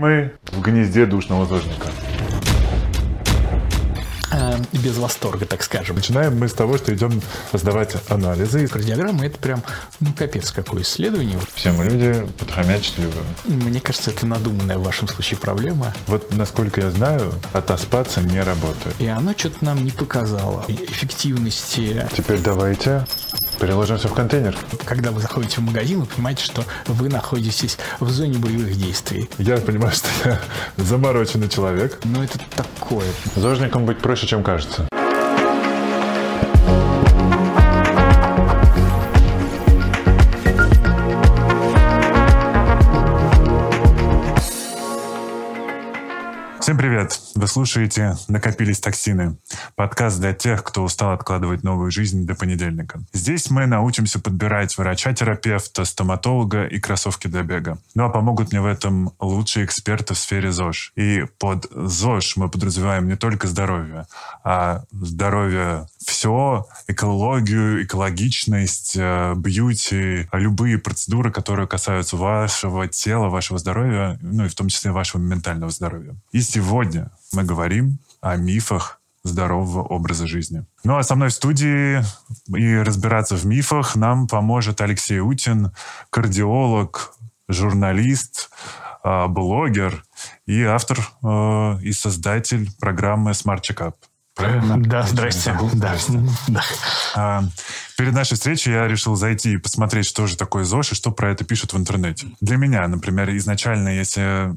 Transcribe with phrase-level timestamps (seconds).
[0.00, 1.88] Мы в гнезде душного зожника.
[4.72, 5.96] Без восторга, так скажем.
[5.96, 7.20] Начинаем мы с того, что идем
[7.52, 8.66] сдавать анализы.
[8.66, 9.62] Кардиограмма– это прям,
[10.00, 11.38] ну, капец какое исследование.
[11.54, 13.24] Все мы люди подхомячить любим.
[13.44, 15.94] Мне кажется, это надуманная в вашем случае проблема.
[16.06, 18.94] Вот, насколько я знаю, отоспаться не работает.
[18.98, 22.08] И оно что-то нам не показало эффективности.
[22.16, 23.06] Теперь давайте
[23.60, 24.56] переложим все в контейнер.
[24.84, 29.28] Когда вы заходите в магазин, вы понимаете, что вы находитесь в зоне боевых действий.
[29.38, 30.40] Я понимаю, что я
[30.76, 32.00] замороченный человек.
[32.04, 33.06] Но это такое.
[33.36, 34.86] Зожником быть проще, чем кажется.
[46.60, 46.89] Всем привет!
[47.34, 49.36] Вы слушаете «Накопились токсины»—
[49.74, 53.00] подкаст для тех, кто устал откладывать новую жизнь до понедельника.
[53.12, 57.78] Здесь мы научимся подбирать врача-терапевта, стоматолога и кроссовки для бега.
[57.94, 60.92] Ну а помогут мне в этом лучшие эксперты в сфере ЗОЖ.
[60.96, 64.06] И под ЗОЖ мы подразумеваем не только здоровье,
[64.44, 74.18] а здоровье все, экологию, экологичность, э, бьюти, любые процедуры, которые касаются вашего тела, вашего здоровья,
[74.20, 76.14] ну и в том числе вашего ментального здоровья.
[76.32, 76.89] И сегодня
[77.32, 80.64] мы говорим о мифах здорового образа жизни.
[80.84, 82.02] Ну а со мной в студии
[82.56, 85.72] и разбираться в мифах нам поможет Алексей Утин,
[86.10, 87.14] кардиолог,
[87.48, 88.50] журналист,
[89.04, 90.04] э, блогер
[90.46, 93.94] и автор э, и создатель программы Smart Checkup.
[94.34, 94.82] Правильно?
[94.82, 95.54] Да, здрасте.
[95.74, 95.96] Да.
[96.48, 96.62] да.
[97.14, 97.44] А,
[97.98, 101.30] перед нашей встречей я решил зайти и посмотреть, что же такое ЗОЖ и что про
[101.30, 102.28] это пишут в интернете.
[102.40, 104.56] Для меня, например, изначально, если а,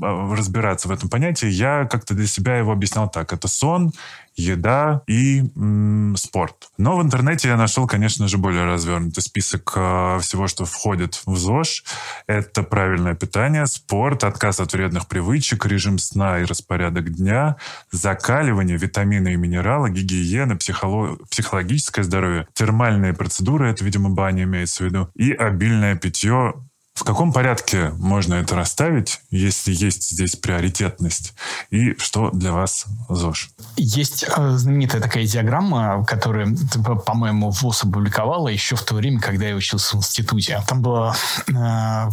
[0.00, 3.32] разбираться в этом понятии, я как-то для себя его объяснял так.
[3.32, 3.92] Это сон,
[4.36, 6.68] еда и м, спорт.
[6.78, 11.36] Но в интернете я нашел, конечно же, более развернутый список э, всего, что входит в
[11.36, 11.84] ЗОЖ.
[12.26, 17.56] Это правильное питание, спорт, отказ от вредных привычек, режим сна и распорядок дня,
[17.90, 21.16] закаливание, витамины и минералы, гигиена, психоло...
[21.30, 26.54] психологическое здоровье, термальные процедуры, это, видимо, баня имеется в виду, и обильное питье
[26.96, 31.34] в каком порядке можно это расставить, если есть здесь приоритетность?
[31.70, 33.50] И что для вас ЗОЖ?
[33.76, 36.56] Есть э, знаменитая такая диаграмма, которую,
[37.04, 40.62] по-моему, ВОЗ опубликовала еще в то время, когда я учился в институте.
[40.66, 41.14] Там было
[41.48, 42.08] э,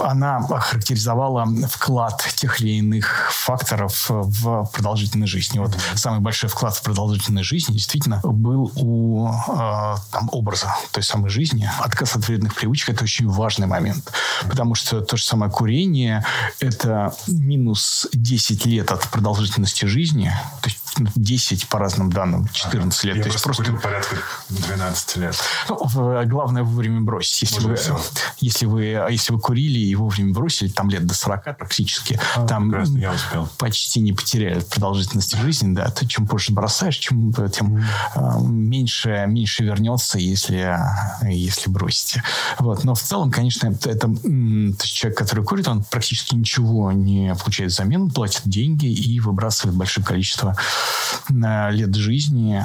[0.00, 5.58] она характеризовала вклад тех или иных факторов в продолжительность жизни.
[5.58, 11.30] Вот самый большой вклад в продолжительность жизни действительно был у э, там, образа той самой
[11.30, 11.70] жизни.
[11.80, 14.10] Отказ от вредных привычек– это очень важный момент,
[14.48, 16.24] потому что то же самое курение–
[16.60, 23.08] это минус 10 лет от продолжительности жизни, то есть 10 по разным данным, 14 ага.
[23.08, 23.16] лет.
[23.16, 24.16] Я то есть просто курил порядка
[24.48, 25.36] 12 лет.
[25.68, 27.42] Ну, главное вовремя бросить.
[27.42, 27.78] Если вы,
[28.40, 32.70] если, вы, если вы курили и вовремя бросили, там лет до 40 практически, а, там
[32.96, 33.48] я успел.
[33.58, 35.74] почти не потеряли продолжительности жизни.
[35.74, 35.90] Да.
[35.90, 40.78] Ты чем позже бросаешь, чем, тем э, меньше, меньше вернется, если,
[41.22, 42.22] если бросите.
[42.58, 42.84] Вот.
[42.84, 44.08] Но в целом, конечно, это, это
[44.82, 50.56] человек, который курит, он практически ничего не получает взамен, платит деньги и выбрасывает большое количество
[51.28, 52.62] лет жизни.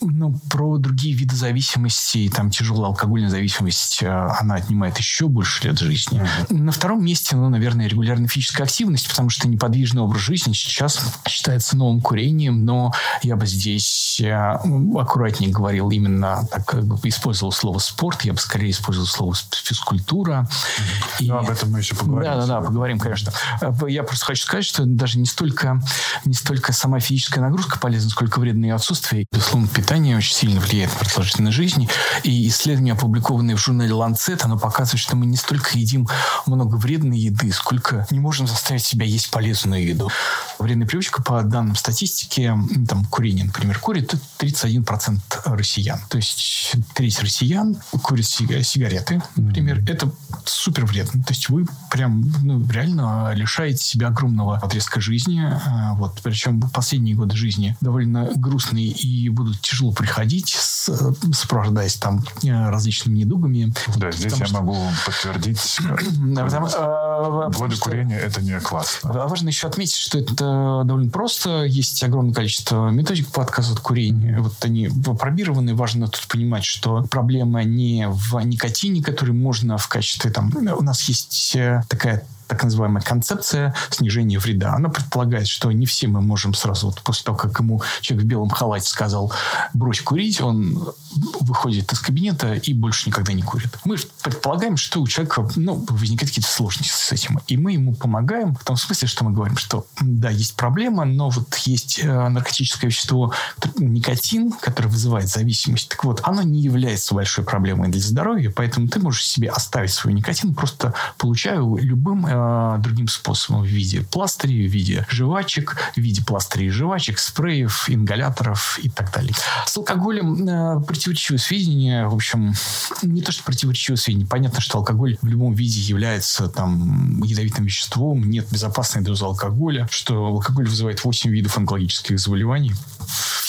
[0.00, 5.78] Ну, про другие виды зависимости, там тяжелая алкогольная зависимость, э, она отнимает еще больше лет
[5.78, 6.20] жизни.
[6.20, 6.54] Mm-hmm.
[6.56, 11.76] На втором месте, ну, наверное, регулярная физическая активность, потому что неподвижный образ жизни сейчас считается
[11.76, 12.92] новым курением, но
[13.22, 18.38] я бы здесь э, аккуратнее говорил именно, так как бы использовал слово спорт, я бы
[18.38, 19.34] скорее использовал слово
[19.64, 20.48] физкультура.
[20.48, 21.24] Mm-hmm.
[21.24, 21.28] И...
[21.28, 22.30] Ну, об этом мы еще поговорим.
[22.30, 23.32] Да, да, да, поговорим, конечно.
[23.60, 25.80] Э, я просто хочу сказать, что даже не столько,
[26.24, 29.26] не столько сама физическая физическая нагрузка полезна, сколько вредное отсутствие.
[29.30, 31.88] Безусловно, питание очень сильно влияет на продолжительность жизни.
[32.22, 36.08] И исследования, опубликованные в журнале Lancet, оно показывает, что мы не столько едим
[36.46, 40.10] много вредной еды, сколько не можем заставить себя есть полезную еду.
[40.58, 42.52] Вредная привычка, по данным статистики,
[42.88, 46.00] там, курение, например, курит 31% россиян.
[46.08, 49.82] То есть треть россиян курят сигареты, например.
[49.88, 50.10] Это
[50.44, 51.22] супер вредно.
[51.24, 55.42] То есть вы прям ну, реально лишаете себя огромного отрезка жизни.
[55.42, 56.20] А, вот.
[56.22, 60.90] Причем последние годы жизни довольно грустные и будут тяжело приходить, с,
[61.32, 63.72] сопровождаясь там э, различными недугами.
[63.96, 64.60] Да, здесь я что...
[64.62, 65.78] могу подтвердить.
[66.36, 69.12] Потому, э, годы курения это не классно.
[69.12, 70.45] Важно еще отметить, что это
[70.84, 71.64] довольно просто.
[71.64, 74.38] Есть огромное количество методик по отказу от курения.
[74.40, 74.88] Вот они
[75.18, 75.74] пробированы.
[75.74, 80.52] Важно тут понимать, что проблема не в никотине, который можно в качестве там...
[80.56, 84.74] У нас есть э, такая так называемая концепция снижения вреда.
[84.74, 88.28] Она предполагает, что не все мы можем сразу, вот после того, как ему человек в
[88.28, 89.32] белом халате сказал
[89.74, 90.92] «брось курить», он
[91.40, 93.78] выходит из кабинета и больше никогда не курит.
[93.84, 97.40] Мы предполагаем, что у человека ну, возникают какие-то сложности с этим.
[97.46, 101.30] И мы ему помогаем в том смысле, что мы говорим, что да, есть проблема, но
[101.30, 103.32] вот есть э, наркотическое вещество
[103.78, 105.88] никотин, которое вызывает зависимость.
[105.88, 110.12] Так вот, оно не является большой проблемой для здоровья, поэтому ты можешь себе оставить свой
[110.12, 116.22] никотин, просто получая любым э, другим способом в виде пластырей, в виде жвачек, в виде
[116.22, 119.34] пластырей жвачек, спреев, ингаляторов и так далее.
[119.66, 122.54] С алкоголем э, противоречивое сведения, в общем,
[123.02, 124.26] не то, что противоречивое сведения.
[124.26, 130.26] Понятно, что алкоголь в любом виде является там ядовитым веществом, нет безопасной дозы алкоголя, что
[130.26, 132.72] алкоголь вызывает 8 видов онкологических заболеваний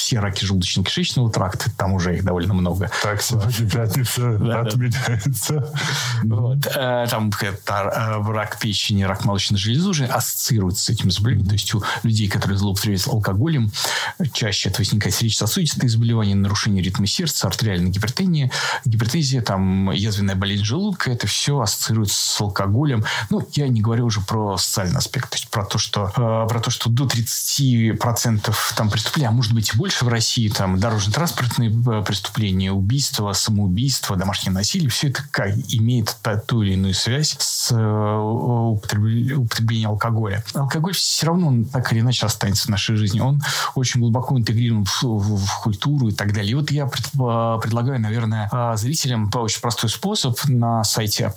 [0.07, 2.89] все раки желудочно-кишечного тракта, там уже их довольно много.
[3.04, 5.74] Так, сегодня пятница отменяется.
[6.74, 11.50] Э, там это, рак печени, рак молочной железы уже ассоциируются с этим заболеванием.
[11.50, 13.69] То есть у людей, которые злоупотребляют алкоголем,
[14.31, 18.50] чаще это возникает сердечно-сосудистые заболевания, нарушение ритма сердца, артериальная гипертония,
[18.86, 23.04] гипертезия, там, язвенная болезнь желудка, это все ассоциируется с алкоголем.
[23.30, 26.62] Ну, я не говорю уже про социальный аспект, то есть про то, что, э, про
[26.62, 30.79] то, что до 30% там преступлений, а может быть и больше, больше в России, там,
[30.79, 36.15] дорожно-транспортные э, преступления, убийства, самоубийства, домашнее насилие, все это как, имеет
[36.45, 37.75] ту или иную связь с э,
[39.35, 40.44] употреблением алкоголя.
[40.53, 43.19] Алкоголь все равно он так или иначе останется в нашей жизни.
[43.19, 43.41] Он
[43.75, 46.51] очень глубоко интегрирован в, в, в культуру и так далее.
[46.51, 51.31] И вот я пред, э, предлагаю, наверное, зрителям очень простой способ на сайте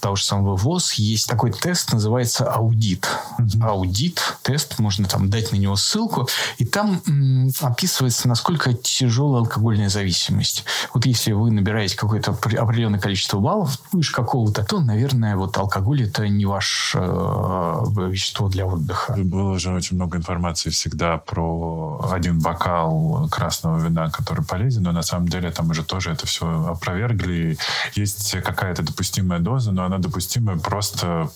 [0.00, 3.08] того же самого ВОЗ есть такой тест, называется аудит.
[3.38, 3.64] Mm-hmm.
[3.66, 9.88] Аудит, тест, можно там дать на него ссылку, и там м, описывается, насколько тяжелая алкогольная
[9.88, 10.64] зависимость.
[10.94, 16.28] Вот если вы набираете какое-то определенное количество баллов выше какого-то, то, наверное, вот алкоголь это
[16.28, 19.14] не ваше э, вещество для отдыха.
[19.16, 25.02] Было уже очень много информации всегда про один бокал красного вина, который полезен, но на
[25.02, 27.58] самом деле там уже тоже это все опровергли.
[27.94, 31.30] Есть какая-то допустимая доза, но она допустимая, просто,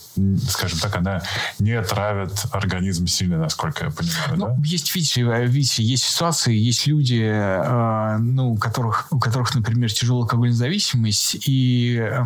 [0.48, 1.22] скажем так, она
[1.58, 4.56] не травит организм сильно, насколько я понимаю, ну, да?
[4.64, 10.22] Есть, видите, видите, есть ситуации, есть люди, э, ну, у которых, у которых, например, тяжелая
[10.22, 12.24] алкогольная зависимость, и э,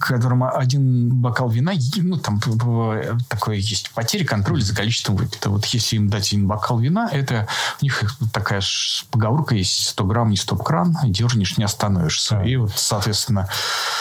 [0.00, 2.40] которым один бокал вина, ну, там
[3.28, 5.54] такое есть потеря контроля за количеством выпитого.
[5.54, 7.46] Вот если им дать один бокал вина, это
[7.80, 8.02] у них
[8.32, 8.62] такая
[9.10, 12.36] поговорка есть 100 грамм, не стоп-кран, дернешь, не остановишься.
[12.36, 12.44] Да.
[12.44, 13.48] И вот, соответственно...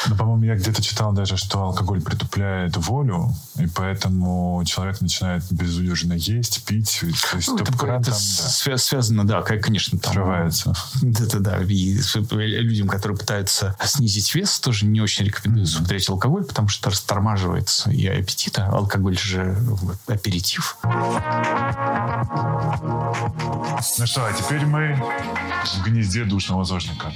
[0.07, 5.43] Ну, по-моему, я где-то читал даже даже, что алкоголь притупляет волю, и поэтому человек начинает
[5.51, 6.99] безудержно есть, пить.
[7.01, 8.77] То есть ну, это, это там, да.
[8.77, 9.97] связано, да, конечно.
[9.99, 10.73] Там, Срывается.
[11.01, 11.61] Это да.
[11.63, 15.81] И людям, которые пытаются снизить вес, тоже не очень рекомендуется mm-hmm.
[15.81, 18.59] употреблять алкоголь, потому что растормаживается и аппетит.
[18.59, 19.57] А алкоголь же
[20.07, 20.77] аперитив.
[23.99, 24.95] Ну что, а теперь мы
[25.65, 27.11] в гнезде душного зожника.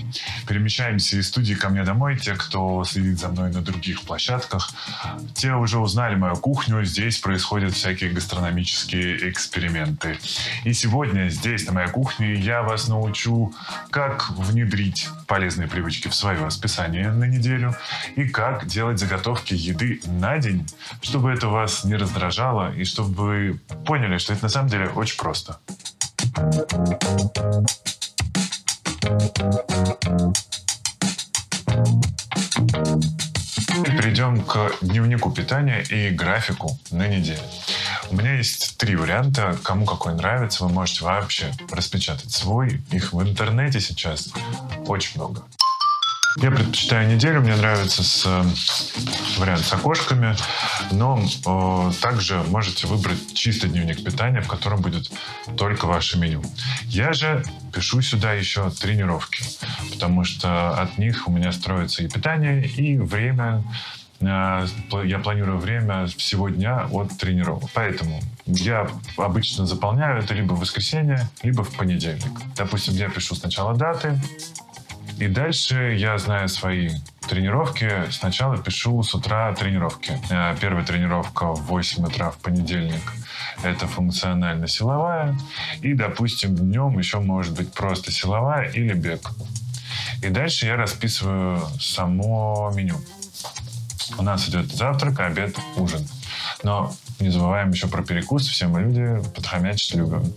[0.47, 2.17] Перемещаемся из студии ко мне домой.
[2.17, 4.71] Те, кто следит за мной на других площадках,
[5.35, 6.83] те уже узнали мою кухню.
[6.83, 10.17] Здесь происходят всякие гастрономические эксперименты.
[10.63, 13.53] И сегодня здесь, на моей кухне, я вас научу,
[13.91, 17.75] как внедрить полезные привычки в свое расписание на неделю
[18.15, 20.67] и как делать заготовки еды на день,
[21.01, 25.17] чтобы это вас не раздражало и чтобы вы поняли, что это на самом деле очень
[25.17, 25.59] просто.
[33.67, 37.41] Перейдем к дневнику питания и графику на неделю.
[38.09, 39.57] У меня есть три варианта.
[39.63, 42.81] Кому какой нравится, вы можете вообще распечатать свой.
[42.91, 44.29] Их в интернете сейчас
[44.87, 45.43] очень много.
[46.39, 48.43] Я предпочитаю неделю, мне нравится с э,
[49.39, 50.35] вариант с окошками,
[50.91, 55.11] но э, также можете выбрать чистый дневник питания, в котором будет
[55.57, 56.43] только ваше меню.
[56.83, 59.43] Я же пишу сюда еще тренировки,
[59.91, 63.63] потому что от них у меня строится и питание, и время
[64.19, 64.67] э,
[65.05, 67.71] я планирую время всего дня от тренировок.
[67.73, 72.31] Поэтому я обычно заполняю это либо в воскресенье, либо в понедельник.
[72.55, 74.21] Допустим, я пишу сначала даты,
[75.19, 76.89] и дальше я знаю свои
[77.27, 77.91] тренировки.
[78.11, 80.19] Сначала пишу с утра тренировки.
[80.29, 83.01] Э, первая тренировка в 8 утра в понедельник.
[83.63, 85.37] Это функционально-силовая.
[85.81, 89.31] И, допустим, днем еще может быть просто силовая или бег.
[90.21, 92.97] И дальше я расписываю само меню.
[94.17, 96.07] У нас идет завтрак, обед, ужин.
[96.63, 98.47] Но не забываем еще про перекус.
[98.47, 100.33] Все мы люди подхомячить любим.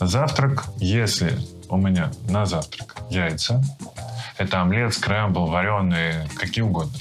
[0.00, 1.38] Завтрак, если
[1.68, 3.62] у меня на завтрак яйца.
[4.38, 6.98] Это омлет, скрэмбл, вареные, какие угодно.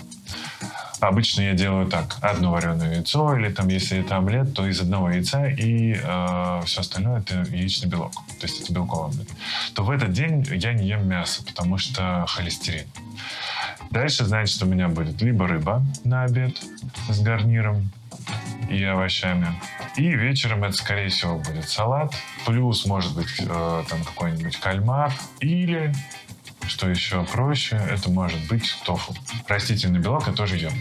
[0.99, 2.17] Обычно я делаю так.
[2.19, 6.81] Одно вареное яйцо, или там, если это омлет, то из одного яйца, и э, все
[6.81, 8.11] остальное это яичный белок.
[8.41, 9.29] То есть это белковый омлет.
[9.75, 12.85] То в этот день я не ем мясо, потому что холестерин.
[13.91, 16.57] Дальше, значит, у меня будет либо рыба на обед
[17.09, 17.89] с гарниром
[18.69, 19.47] и овощами.
[19.95, 22.13] И вечером это, скорее всего, будет салат.
[22.45, 25.11] Плюс, может быть, э, там какой-нибудь кальмар.
[25.39, 25.93] Или
[26.69, 29.15] что еще проще, это может быть тофу.
[29.47, 30.73] Растительный белок я тоже ем.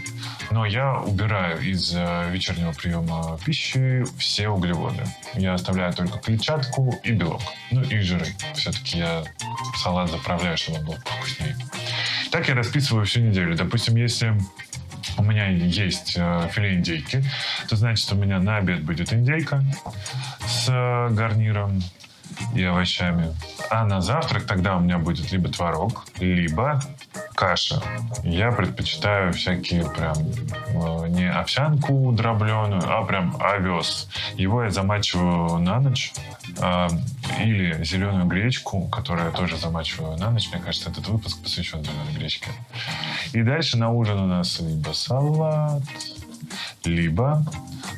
[0.51, 5.03] Но я убираю из э, вечернего приема пищи все углеводы.
[5.33, 7.41] Я оставляю только клетчатку и белок.
[7.71, 8.27] Ну и жиры.
[8.53, 9.23] Все-таки я
[9.77, 11.57] салат заправляю, чтобы он был вкуснее.
[12.31, 13.55] Так я расписываю всю неделю.
[13.55, 14.37] Допустим, если
[15.17, 17.23] у меня есть э, филе индейки,
[17.67, 19.63] то значит у меня на обед будет индейка
[20.47, 21.81] с э, гарниром
[22.55, 23.35] и овощами.
[23.69, 26.81] А на завтрак тогда у меня будет либо творог, либо
[27.39, 27.81] каша.
[28.23, 34.09] Я предпочитаю всякие прям э, не овсянку дробленую, а прям овес.
[34.35, 36.11] Его я замачиваю на ночь.
[36.57, 36.89] Э,
[37.39, 40.49] или зеленую гречку, которую я тоже замачиваю на ночь.
[40.51, 42.49] Мне кажется, этот выпуск посвящен зеленой гречке.
[43.31, 45.83] И дальше на ужин у нас либо салат,
[46.83, 47.45] либо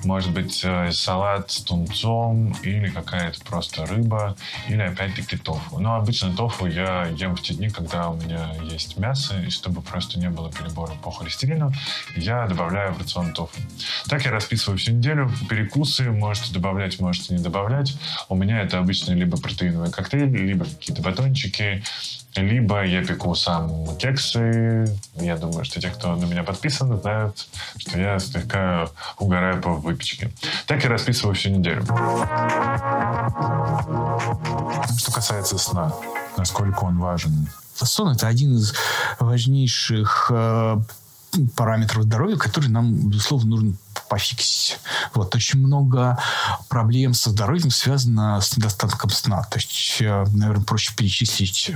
[0.03, 4.35] может быть э, салат с тунцом или какая-то просто рыба,
[4.67, 5.79] или опять-таки тофу.
[5.79, 9.81] Но обычно тофу я ем в те дни, когда у меня есть мясо, и чтобы
[9.81, 11.71] просто не было перебора по холестерину,
[12.15, 13.59] я добавляю в рацион тофу.
[14.07, 15.31] Так я расписываю всю неделю.
[15.49, 17.95] Перекусы можете добавлять, можете не добавлять.
[18.29, 21.83] У меня это обычно либо протеиновый коктейль, либо какие-то батончики,
[22.35, 24.85] либо я пеку сам кексы.
[25.15, 27.47] Я думаю, что те, кто на меня подписан, знают,
[27.77, 30.31] что я слегка угораю по выпечке.
[30.67, 31.83] Так я расписываю всю неделю.
[34.97, 35.93] Что касается сна,
[36.37, 37.49] насколько он важен?
[37.75, 38.73] Сон– это один из
[39.19, 40.77] важнейших э,
[41.55, 43.73] параметров здоровья, который нам, безусловно, нужно
[44.07, 44.79] пофиксить.
[45.13, 45.33] Вот.
[45.33, 46.17] Очень много
[46.69, 49.43] проблем со здоровьем связано с недостатком сна.
[49.43, 51.71] То есть, э, наверное, проще перечислить,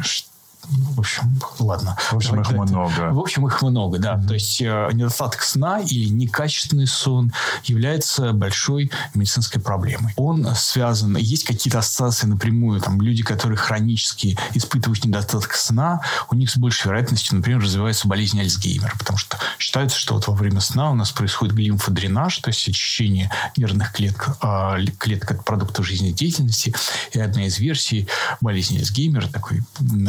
[0.69, 1.97] в общем, ладно.
[2.11, 3.11] В общем, их много.
[3.11, 4.15] В общем, их много, да.
[4.15, 4.27] Mm-hmm.
[4.27, 10.13] То есть э, недостаток сна или некачественный сон является большой медицинской проблемой.
[10.17, 16.49] Он связан, есть какие-то ассоциации напрямую, там, люди, которые хронически испытывают недостаток сна, у них
[16.49, 20.91] с большей вероятностью, например, развивается болезнь Альцгеймера, потому что считается, что вот во время сна
[20.91, 26.75] у нас происходит лимфодренаж, то есть очищение нервных клеток, э, клеток от продуктов жизнедеятельности,
[27.13, 28.07] и одна из версий
[28.41, 29.63] болезни Альцгеймера такой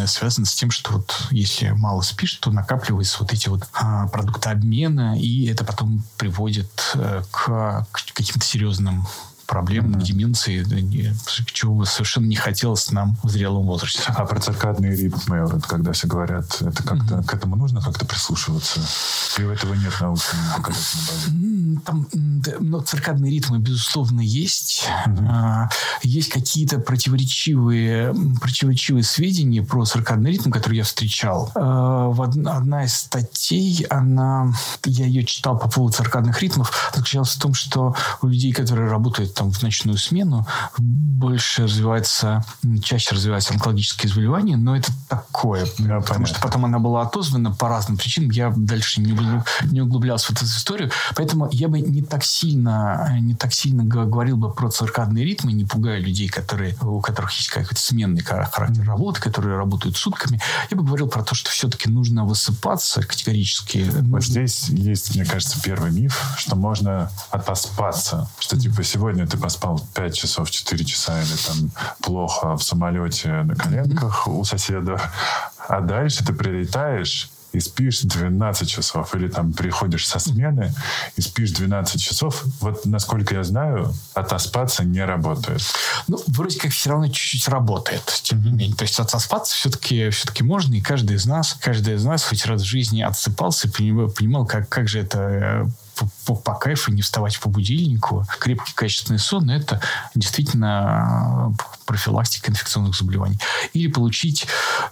[0.06, 4.48] связана с тем, что вот если мало спишь, то накапливаются вот эти вот а, продукты
[4.50, 9.06] обмена, и это потом приводит э, к, к каким-то серьезным
[9.46, 10.02] проблем, mm-hmm.
[10.02, 10.66] деменции,
[11.52, 14.02] чего бы совершенно не хотелось нам в зрелом возрасте.
[14.06, 17.24] А про циркадные ритмы, вот, когда все говорят, это как-то mm-hmm.
[17.24, 18.80] к этому нужно как-то прислушиваться?
[19.38, 21.80] И у этого нет научной доказательной базы?
[21.84, 22.08] Там,
[22.60, 24.86] ну, циркадные ритмы, безусловно, есть.
[25.06, 25.70] Mm-hmm.
[26.02, 31.52] Есть какие-то противоречивые, противоречивые сведения про циркадный ритм, которые я встречал.
[31.54, 34.52] А, одна из статей, она,
[34.84, 39.34] я ее читал по поводу циркадных ритмов, заключалась в том, что у людей, которые работают
[39.36, 40.46] там в ночную смену,
[40.78, 42.44] больше развивается,
[42.82, 46.26] чаще развиваются онкологические заболевания, но это такое, да, потому понятно.
[46.26, 48.30] что потом она была отозвана по разным причинам.
[48.30, 53.16] Я дальше не, углуб, не углублялся в эту историю, поэтому я бы не так сильно,
[53.20, 57.48] не так сильно говорил бы про циркадные ритмы, не пугая людей, которые, у которых есть
[57.48, 60.40] какой-то сменный характер работы, которые работают сутками.
[60.70, 63.86] Я бы говорил про то, что все-таки нужно высыпаться категорически.
[64.02, 69.80] Вот здесь есть, мне кажется, первый миф, что можно отоспаться, что типа сегодня ты поспал
[69.94, 75.00] 5 часов, 4 часа или там плохо в самолете на коленках у соседа,
[75.68, 79.14] а дальше ты прилетаешь и спишь 12 часов.
[79.14, 80.74] Или там приходишь со смены
[81.16, 82.44] и спишь 12 часов.
[82.60, 85.62] Вот, насколько я знаю, отоспаться не работает.
[86.06, 88.76] Ну, вроде как все равно чуть-чуть работает, тем не менее.
[88.76, 92.62] То есть отоспаться все-таки все-таки можно, и каждый из нас, каждый из нас хоть раз
[92.62, 95.66] в жизни отсыпался и понимал, понимал как, как же это э,
[96.24, 98.24] по, по, кайфу, не вставать по будильнику.
[98.38, 99.80] Крепкий качественный сон– это
[100.14, 103.38] действительно э, профилактика инфекционных заболеваний.
[103.72, 104.46] Или получить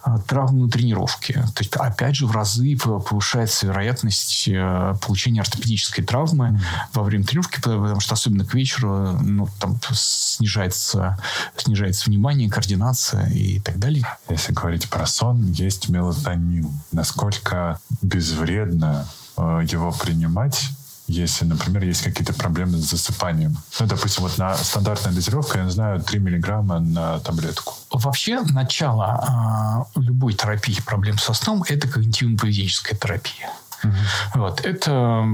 [0.04, 1.34] э, травму на тренировке.
[1.54, 6.94] То есть, опять же, в разы повышается вероятность э, получения ортопедической травмы mm-hmm.
[6.94, 11.18] во время тренировки, потому что особенно к вечеру ну, там снижается,
[11.56, 14.06] снижается внимание, координация и так далее.
[14.28, 16.70] Если говорить про сон, есть мелатонин.
[16.92, 19.06] Насколько безвредно
[19.37, 20.70] его принимать
[21.06, 23.56] если, например, есть какие-то проблемы с засыпанием.
[23.78, 27.75] Ну, допустим, вот на стандартная дозировка, я знаю, 3 миллиграмма на таблетку.
[27.90, 33.50] Вообще, начало э, любой терапии проблем со сном– это когнитивно-поведенческая терапия.
[33.82, 33.92] Угу.
[34.34, 34.61] Вот.
[34.62, 35.25] Это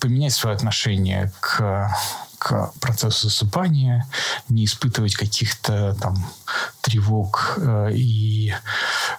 [0.00, 1.90] поменять свое отношение к
[2.44, 4.06] к процессу засыпания,
[4.50, 6.14] не испытывать каких-то там
[6.84, 8.54] тревог э, и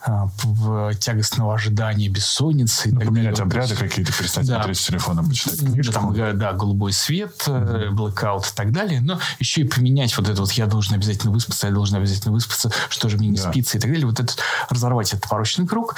[0.06, 2.92] э, тягостного ожидания бессонницы.
[2.92, 4.58] Ну, поменять обряды какие-то, перестать да.
[4.58, 5.94] смотреть с телефоном, почитать книжку.
[5.94, 9.02] Там, да, голубой свет, э, блэкаут и так далее.
[9.02, 12.72] Но еще и поменять вот это вот «я должен обязательно выспаться, я должен обязательно выспаться,
[12.90, 13.50] что же мне не да.
[13.50, 14.06] спится» и так далее.
[14.06, 14.38] Вот этот,
[14.70, 15.96] разорвать этот порочный круг.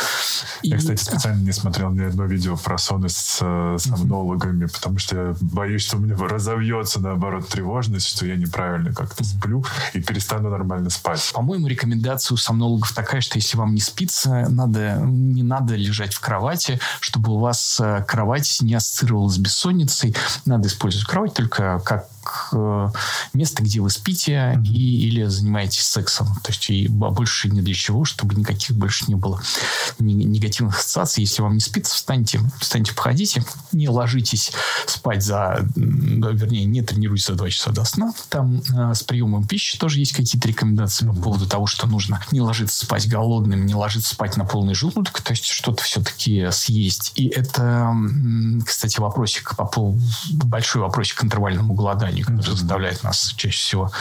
[0.64, 0.80] Я, и...
[0.80, 4.74] кстати, специально не смотрел ни одно видео про сон с э, сомнологами, mm-hmm.
[4.74, 9.66] потому что я боюсь, что у меня разовьется, наоборот, тревожность, что я неправильно как-то сплю
[9.94, 11.30] и перестану нормально спать.
[11.34, 16.20] По-моему, рекомендация у сомнологов такая, что если вам не спится, надо, не надо лежать в
[16.20, 20.16] кровати, чтобы у вас э, кровать не ассоциировалась с бессонницей.
[20.46, 22.08] Надо использовать кровать только как
[22.52, 22.90] Э,
[23.34, 26.28] место, где вы спите и, или занимаетесь сексом.
[26.44, 29.42] То есть и больше ни для чего, чтобы никаких больше не было
[30.00, 31.24] негативных ассоциаций.
[31.24, 34.52] Если вам не спится, встаньте, встаньте, походите, не ложитесь
[34.86, 38.14] спать за, вернее, не тренируйтесь за два часа до сна.
[38.30, 42.42] Там э, с приемом пищи тоже есть какие-то рекомендации по поводу того, что нужно не
[42.42, 47.12] ложиться спать голодным, не ложиться спать на полный желудок, то есть что-то все-таки съесть.
[47.16, 47.94] И это,
[48.66, 52.52] кстати, вопросик по поводу, большой вопросик к интервальному голоданию которое mm-hmm.
[52.52, 53.92] заставляет нас чаще всего.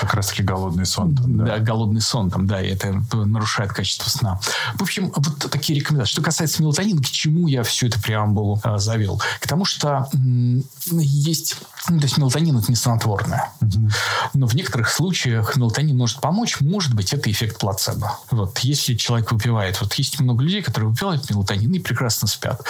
[0.00, 1.14] Как раз-таки голодный сон.
[1.14, 1.44] Там, да?
[1.44, 4.40] да, голодный сон, там, да, и это нарушает качество сна.
[4.74, 6.12] В общем, вот такие рекомендации.
[6.12, 9.20] Что касается мелатонина, к чему я всю эту преамбулу а, завел?
[9.40, 11.56] К тому, что м- есть...
[11.88, 13.50] Ну, то есть мелатонин– это не снотворное.
[13.60, 13.92] Mm-hmm.
[14.34, 16.60] Но в некоторых случаях мелатонин может помочь.
[16.60, 18.18] Может быть, это эффект плацебо.
[18.30, 19.80] Вот если человек выпивает...
[19.80, 22.62] Вот есть много людей, которые выпивают мелатонин и прекрасно спят.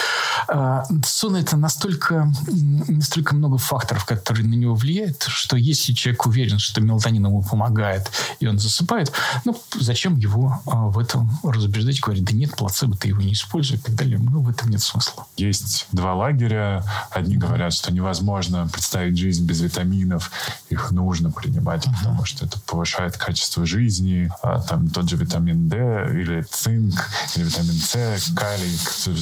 [0.47, 6.25] А, сон– это настолько, настолько много факторов, которые на него влияют, влияет, что если человек
[6.25, 9.11] уверен, что мелатонин ему помогает, и он засыпает,
[9.45, 13.77] ну, зачем его а, в этом разубеждать, говорить, да нет, плацебо, ты его не используй
[13.77, 14.17] и так далее.
[14.17, 15.25] Ну, в этом нет смысла.
[15.37, 16.83] Есть два лагеря.
[17.11, 20.31] Одни говорят, что невозможно представить жизнь без витаминов,
[20.69, 21.97] их нужно принимать, uh-huh.
[21.97, 24.29] потому что это повышает качество жизни.
[24.41, 25.77] А, там тот же витамин D
[26.13, 26.95] или цинк,
[27.35, 28.77] или витамин С, калий.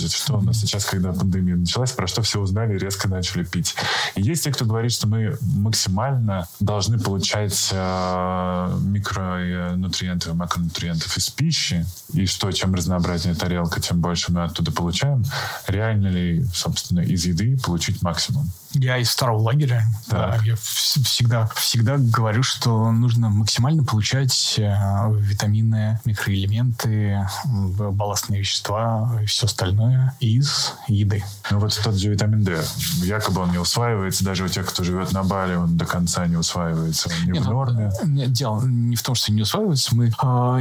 [0.10, 3.76] Что у нас сейчас, когда пандемия началась, про что все узнали и резко начали пить.
[4.16, 11.86] И есть те, кто говорит, что мы максимально должны получать э, микронутриенты, макронутриентов из пищи,
[12.14, 15.26] и что чем разнообразнее тарелка, тем больше мы оттуда получаем.
[15.68, 18.50] Реально ли, собственно, из еды получить максимум?
[18.78, 19.86] Я из второго лагеря.
[20.08, 24.76] Да, я всегда, всегда говорю, что нужно максимально получать э,
[25.18, 31.24] витамины, микроэлементы, балластные вещества и все остальное из еды.
[31.52, 32.62] Ну вот тот же витамин D.
[33.04, 36.36] Якобы он не усваивается даже у тех, кто живет на Бали, он до конца не
[36.36, 37.10] усваивается.
[37.10, 37.92] Он не нет, в ну, норме.
[38.04, 39.96] Нет, дело не в том, что не усваивается.
[39.96, 40.10] Мы э,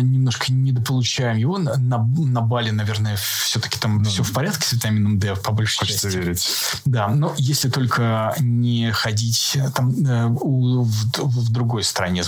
[0.03, 1.59] немножко недополучаем его.
[1.59, 5.81] На, на Бали, наверное, все-таки там ну, все в порядке с витамином D по большей
[5.81, 6.17] хочется части.
[6.17, 6.49] верить.
[6.85, 8.04] Да, но если только
[8.41, 12.23] не ходить там, э, в, в другой стране,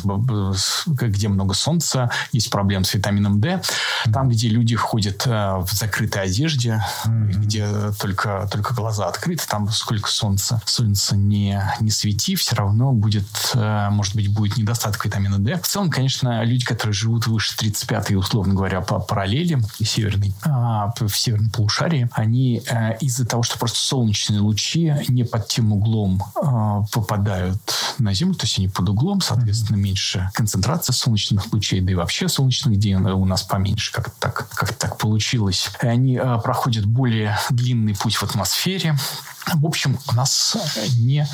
[0.86, 3.62] где много солнца, есть проблем с витамином D.
[4.12, 7.32] Там, где люди ходят э, в закрытой одежде, mm-hmm.
[7.32, 7.68] где
[8.00, 13.88] только, только глаза открыты, там сколько солнца, солнце не, не свети, все равно будет, э,
[13.90, 15.56] может быть, будет недостаток витамина D.
[15.56, 21.16] В целом, конечно, люди, которые живут выше 35 условно говоря, по параллели северной, а, в
[21.16, 22.62] северном полушарии, они
[23.00, 27.60] из-за того, что просто солнечные лучи не под тем углом э, попадают
[27.98, 32.28] на Землю, то есть они под углом, соответственно, меньше концентрация солнечных лучей, да и вообще
[32.28, 35.70] солнечных дней у нас поменьше, как так, как так получилось.
[35.82, 38.96] И они э, проходят более длинный путь в атмосфере.
[39.54, 40.56] В общем, у нас
[40.98, 41.26] не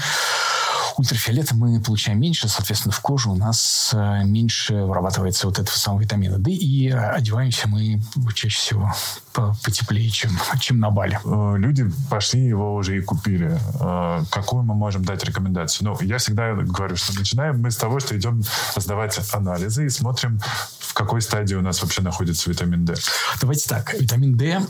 [0.99, 6.01] ультрафиолета мы получаем меньше, соответственно, в кожу у нас э, меньше вырабатывается вот этого самого
[6.01, 8.01] витамина D, и одеваемся мы
[8.35, 8.93] чаще всего
[9.33, 11.19] потеплее, чем, чем на Бали.
[11.25, 13.59] Э, люди пошли его уже и купили.
[13.81, 15.89] Э, какую мы можем дать рекомендацию?
[15.89, 18.43] Ну, я всегда говорю, что начинаем мы с того, что идем
[18.77, 20.41] сдавать анализы и смотрим,
[20.79, 22.95] в какой стадии у нас вообще находится витамин D.
[23.41, 23.95] Давайте так.
[23.95, 24.61] Витамин D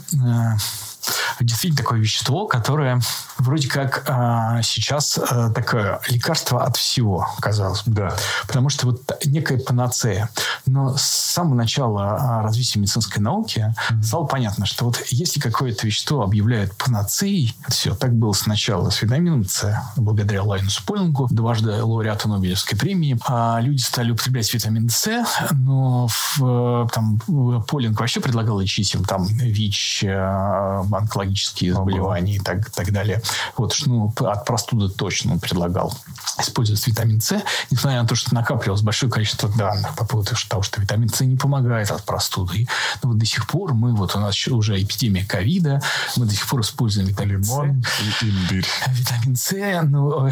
[1.39, 3.01] действительно такое вещество, которое
[3.37, 7.93] вроде как а, сейчас а, такое лекарство от всего, казалось бы.
[7.93, 8.15] Да.
[8.47, 10.29] Потому что вот некая панацея.
[10.65, 14.03] Но с самого начала а, развития медицинской науки mm-hmm.
[14.03, 19.45] стало понятно, что вот если какое-то вещество объявляют панацеей, все, так было сначала с витамином
[19.45, 26.07] С, благодаря Лайнусу Полингу, дважды лауреату Нобелевской премии, а люди стали употреблять витамин С, но
[26.37, 27.19] в, там,
[27.67, 33.21] Полинг вообще предлагал лечить им там ВИЧ, онкологию онкологические заболевания и так, так далее.
[33.57, 35.93] Вот, ну, от простуды точно он предлагал
[36.39, 40.81] использовать витамин С, несмотря на то, что накапливалось большое количество данных по поводу того, что
[40.81, 42.67] витамин С не помогает от простуды.
[43.01, 45.81] Но вот до сих пор мы, вот у нас уже эпидемия ковида,
[46.17, 48.23] мы до сих пор используем витамин Лимон С.
[48.23, 48.65] и имбирь.
[48.87, 49.51] Витамин С,
[49.83, 50.27] ну,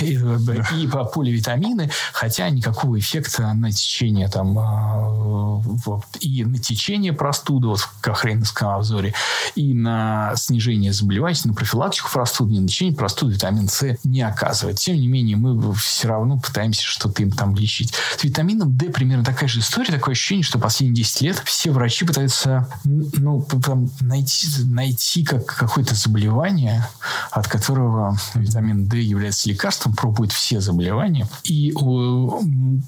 [0.00, 5.60] и, и, и поливитамины, хотя никакого эффекта на течение там а,
[6.20, 9.14] и на течение простуды, вот в Кохрейновском обзоре,
[9.54, 10.01] и на
[10.36, 14.78] снижение заболеваемости, на профилактику простуды, на лечение простуды витамин С не оказывает.
[14.78, 17.92] Тем не менее, мы все равно пытаемся что-то им там лечить.
[18.16, 22.04] С витамином D примерно такая же история, такое ощущение, что последние 10 лет все врачи
[22.04, 26.86] пытаются ну, там, найти, найти как какое-то заболевание,
[27.30, 31.26] от которого витамин D является лекарством, пробуют все заболевания.
[31.44, 31.72] И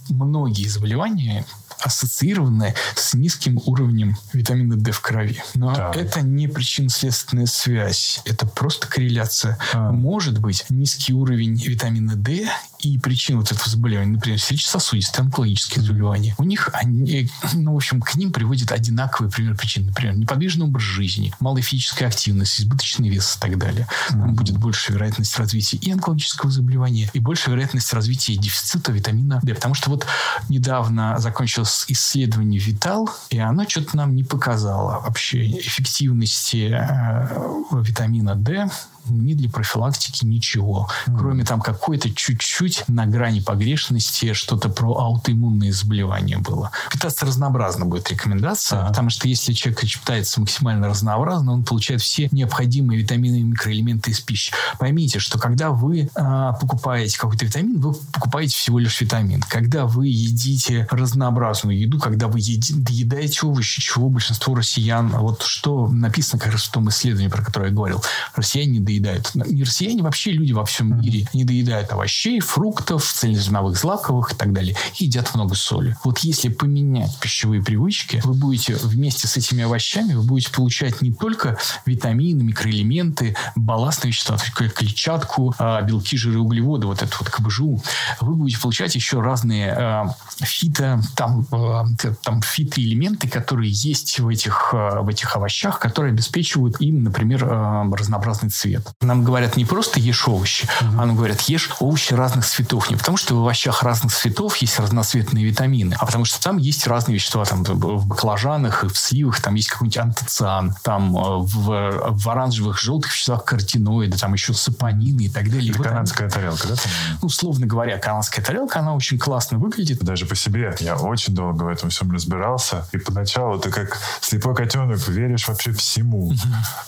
[0.09, 1.45] многие заболевания
[1.81, 5.43] ассоциированы с низким уровнем витамина D в крови.
[5.55, 5.97] Но так.
[5.97, 8.21] это не причинно-следственная связь.
[8.25, 9.59] Это просто корреляция.
[9.73, 9.93] А.
[9.93, 12.49] Может быть, низкий уровень витамина D
[12.85, 18.01] и причины вот этого заболевания, например, сердечно-сосудистые, онкологические заболевания, у них, они, ну, в общем,
[18.01, 19.87] к ним приводят одинаковые пример причин.
[19.87, 23.87] Например, неподвижный образ жизни, малая физическая активность, избыточный вес и так далее.
[24.09, 29.55] Там будет больше вероятность развития и онкологического заболевания, и больше вероятность развития дефицита витамина D.
[29.55, 30.07] Потому что вот
[30.49, 38.69] недавно закончилось исследование Витал, и оно что-то нам не показало вообще эффективности э, витамина D
[39.09, 40.89] ни для профилактики ничего.
[41.07, 41.19] Mm.
[41.19, 46.71] Кроме там какой-то чуть-чуть на грани погрешности что-то про аутоиммунные заболевания было.
[46.91, 48.89] Питаться разнообразно будет рекомендация, а.
[48.89, 54.21] потому что если человек питается максимально разнообразно, он получает все необходимые витамины и микроэлементы из
[54.21, 54.53] пищи.
[54.79, 59.41] Поймите, что когда вы а, покупаете какой-то витамин, вы покупаете всего лишь витамин.
[59.49, 65.89] Когда вы едите разнообразную еду, когда вы еди, доедаете овощи, чего большинство россиян, вот что
[65.89, 68.03] написано как раз в том исследовании, про которое я говорил,
[68.35, 69.35] россияне не доедают.
[69.35, 74.53] Не россияне, вообще люди во всем мире не доедают овощей, фруктов, цельнозерновых, злаковых и так
[74.53, 74.77] далее.
[74.99, 75.97] И едят много соли.
[76.05, 81.13] Вот если поменять пищевые привычки, вы будете вместе с этими овощами, вы будете получать не
[81.13, 87.83] только витамины, микроэлементы, балластные вещества, клетчатку, а, белки, жиры, углеводы, вот эту вот КБЖУ.
[88.21, 91.87] Вы будете получать еще разные а, фито, там, а,
[92.23, 98.84] там фитоэлементы, которые есть в этих, в этих овощах, которые обеспечивают им, например, разнообразный цвет.
[99.01, 100.89] Нам говорят не просто ешь овощи, mm-hmm.
[100.99, 102.91] а нам говорят ешь овощи разных цветов.
[102.91, 106.87] Не потому что в овощах разных цветов есть разноцветные витамины, а потому что там есть
[106.87, 107.45] разные вещества.
[107.45, 112.81] Там в баклажанах и в сливах там есть какой-нибудь антоциан, там э, в, в оранжевых,
[112.81, 115.71] желтых веществах каротиноиды, там еще сапонины и так далее.
[115.71, 116.75] Это вот канадская там, тарелка, да?
[117.21, 119.99] Ну, условно говоря, канадская тарелка, она очень классно выглядит.
[120.03, 120.75] Даже по себе.
[120.81, 122.87] Я очень долго в этом всем разбирался.
[122.93, 126.29] И поначалу ты как слепой котенок веришь вообще всему.
[126.29, 126.37] Угу.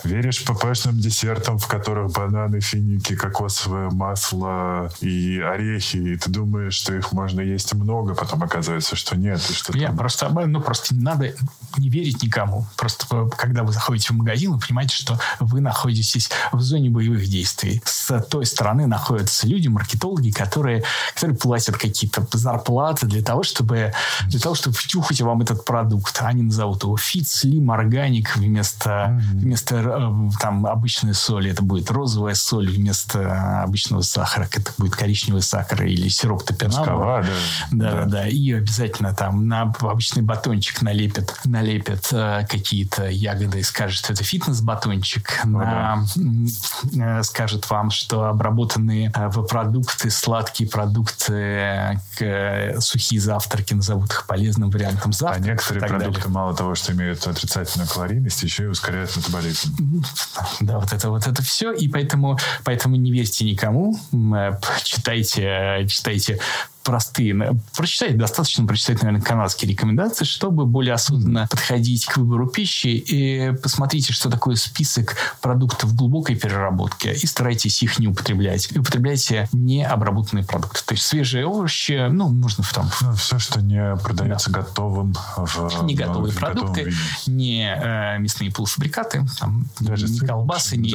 [0.04, 6.74] Веришь ППшным десертам, в которых которых бананы, финики, кокосовое масло и орехи, и ты думаешь,
[6.74, 9.40] что их можно есть много, потом оказывается, что нет.
[9.48, 11.32] И что Я просто, ну, просто не надо
[11.78, 12.66] не верить никому.
[12.76, 17.80] Просто когда вы заходите в магазин, вы понимаете, что вы находитесь в зоне боевых действий.
[17.84, 20.82] С той стороны находятся люди, маркетологи, которые,
[21.14, 23.92] которые платят какие-то зарплаты для того, чтобы,
[24.26, 26.18] для того, чтобы втюхать вам этот продукт.
[26.20, 29.38] Они назовут его fit, slim, органик вместо, mm-hmm.
[29.38, 31.50] вместо э, там обычной соли.
[31.50, 34.48] Это будет розовая соль вместо обычного сахара.
[34.52, 37.26] Это будет коричневый сахар или сироп топинамбура.
[37.70, 38.28] Да, да, да, да.
[38.28, 44.24] И обязательно там на обычный батончик налепят, налепят э, какие-то ягоды и скажут, что это
[44.24, 45.40] фитнес-батончик.
[45.44, 47.20] Ну, на, да.
[47.20, 54.26] э, скажет вам, что обработанные э, в продукты, сладкие продукты, э, сухие завтраки назовут их
[54.26, 55.44] полезным вариантом завтрака.
[55.44, 56.34] А некоторые продукты далее.
[56.34, 60.04] мало того, что имеют отрицательную калорийность, еще и ускоряют метаболизм.
[60.60, 61.65] Да, вот это вот это все.
[61.72, 63.96] И поэтому, поэтому не верьте никому.
[64.12, 66.38] Э, читайте, читайте
[66.86, 67.60] простые.
[67.76, 72.86] Прочитать, достаточно прочитать, наверное, канадские рекомендации, чтобы более осознанно подходить к выбору пищи.
[72.86, 77.08] И посмотрите, что такое список продуктов глубокой переработки.
[77.08, 78.70] И старайтесь их не употреблять.
[78.70, 80.80] И употребляйте необработанные продукты.
[80.86, 82.88] То есть свежие овощи, ну, можно в том...
[83.00, 84.60] Ну, все, что не продается да.
[84.60, 86.92] готовым в Не готовые в продукты,
[87.26, 90.94] не э, мясные полуфабрикаты, там, Даже не колбасы, не,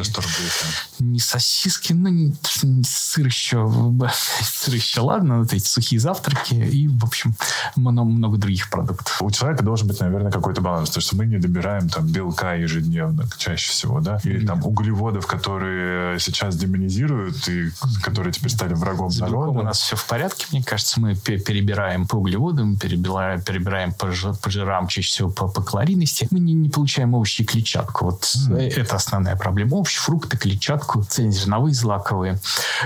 [0.99, 3.69] не сосиски, ну, не, не сыр еще,
[4.43, 7.33] сыр еще, ладно, вот эти сухие завтраки и, в общем,
[7.75, 9.21] много, много других продуктов.
[9.21, 13.25] У человека должен быть, наверное, какой-то баланс, то что мы не добираем там белка ежедневно
[13.37, 17.71] чаще всего, да, или там углеводов, которые сейчас демонизируют и
[18.03, 19.59] которые теперь стали врагом С народа.
[19.59, 24.07] у нас все в порядке, мне кажется, мы перебираем по углеводам, перебираем, перебираем по,
[24.41, 26.27] по жирам, чаще всего по, по калорийности.
[26.31, 28.05] Мы не, не получаем овощи и клетчатку.
[28.05, 28.75] Вот mm.
[28.77, 29.75] это основная проблема.
[29.75, 32.39] Овощи, фрукты, клетчатку, цельнозерновые, злаковые.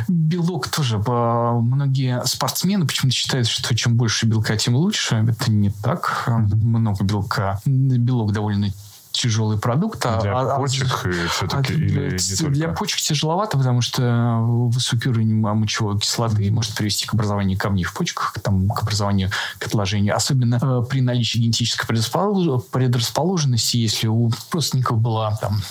[0.08, 0.98] Белок тоже.
[0.98, 5.26] Многие спортсмены почему-то считают, что чем больше белка, тем лучше.
[5.28, 6.26] Это не так.
[6.28, 7.60] Много белка.
[7.66, 8.72] Белок довольно
[9.16, 10.06] тяжелый продукт.
[10.06, 12.54] А для а, почек а, все-таки а, или не только?
[12.54, 17.94] Для почек тяжеловато, потому что высокий уровень мочевой кислоты может привести к образованию камней в
[17.94, 20.16] почках, там, к образованию к отложению.
[20.16, 25.62] Особенно э, при наличии генетической предрасположенности, если у родственников была там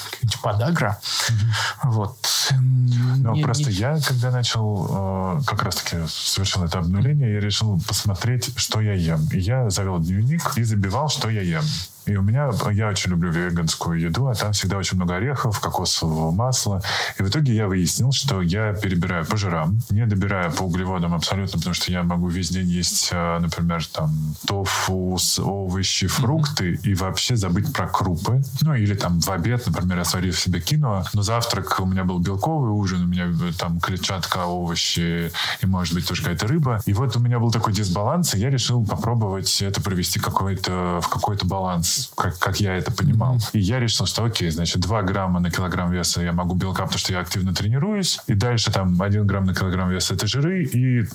[0.42, 0.98] подагра.
[1.28, 1.92] Угу.
[1.92, 2.16] Вот.
[2.52, 3.76] Не, просто не...
[3.76, 9.28] я, когда начал, э, как раз-таки совершил это обнуление, я решил посмотреть, что я ем.
[9.32, 11.64] И я завел дневник и забивал, что я ем.
[12.06, 16.30] И у меня, я очень люблю веганскую еду, а там всегда очень много орехов, кокосового
[16.30, 16.82] масла.
[17.18, 21.58] И в итоге я выяснил, что я перебираю по жирам, не добираю по углеводам абсолютно,
[21.58, 24.10] потому что я могу весь день есть, а, например, там,
[24.46, 28.42] тофу, овощи, фрукты и вообще забыть про крупы.
[28.60, 32.18] Ну, или там в обед, например, я сварил себе кино, но завтрак у меня был
[32.18, 36.80] белковый ужин, у меня э, там клетчатка, овощи и, может быть, тоже какая-то рыба.
[36.84, 41.08] И вот у меня был такой дисбаланс, и я решил попробовать это провести какой-то, в
[41.08, 43.38] какой-то баланс как, как я это понимал.
[43.52, 46.98] И я решил, что окей, значит, 2 грамма на килограмм веса я могу белка, потому
[46.98, 51.06] что я активно тренируюсь, и дальше там 1 грамм на килограмм веса это жиры, и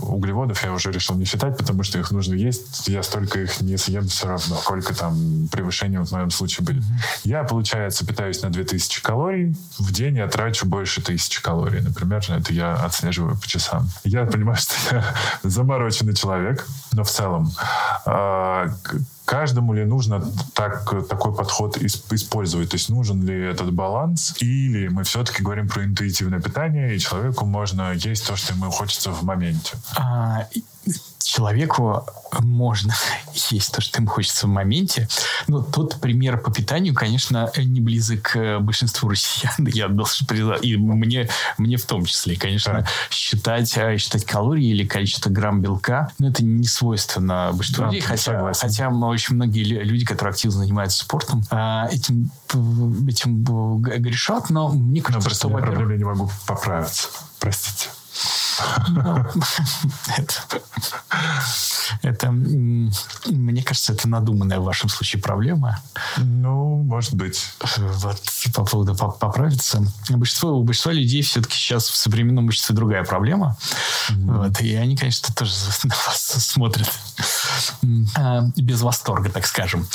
[0.00, 3.76] углеводов я уже решил не считать, потому что их нужно есть, я столько их не
[3.76, 6.82] съем все равно, сколько там превышения в моем случае были.
[7.24, 12.52] Я, получается, питаюсь на 2000 калорий, в день я трачу больше 1000 калорий, например, это
[12.52, 13.88] я отслеживаю по часам.
[14.04, 15.04] Я понимаю, что я
[15.42, 17.52] замороченный человек, но в целом
[18.04, 18.68] а,
[19.26, 22.70] каждому ли нужно так, такой подход использовать?
[22.70, 24.34] То есть нужен ли этот баланс?
[24.40, 29.10] Или мы все-таки говорим про интуитивное питание, и человеку можно есть то, что ему хочется
[29.10, 29.76] в моменте?
[29.96, 30.46] А,
[31.26, 32.06] человеку
[32.40, 32.94] можно
[33.50, 35.08] есть то, что им хочется в моменте.
[35.48, 39.54] Но тот пример по питанию, конечно, не близок к большинству россиян.
[39.66, 42.36] Я должен признать, и мне, мне в том числе.
[42.36, 42.86] Конечно, да.
[43.10, 48.00] считать, э, считать калории или количество грамм белка, ну, это не свойственно большинству да, людей.
[48.02, 52.30] Хотя, хотя очень многие люди, которые активно занимаются спортом, а, этим,
[53.08, 53.44] этим
[53.80, 55.70] грешат, но мне кажется, но что...
[55.70, 57.08] Я не могу поправиться.
[57.38, 57.88] Простите.
[62.02, 65.80] Это, мне кажется, это надуманная в вашем случае проблема.
[66.16, 67.52] Ну, может быть.
[67.76, 68.20] Вот
[68.54, 69.82] по поводу поправиться.
[70.10, 73.56] Большинство, у большинства людей все-таки сейчас в современном обществе другая проблема.
[74.10, 74.36] Mm-hmm.
[74.36, 75.52] Вот, и они, конечно, тоже
[75.84, 76.90] на вас смотрят
[78.16, 79.86] а, без восторга, так скажем.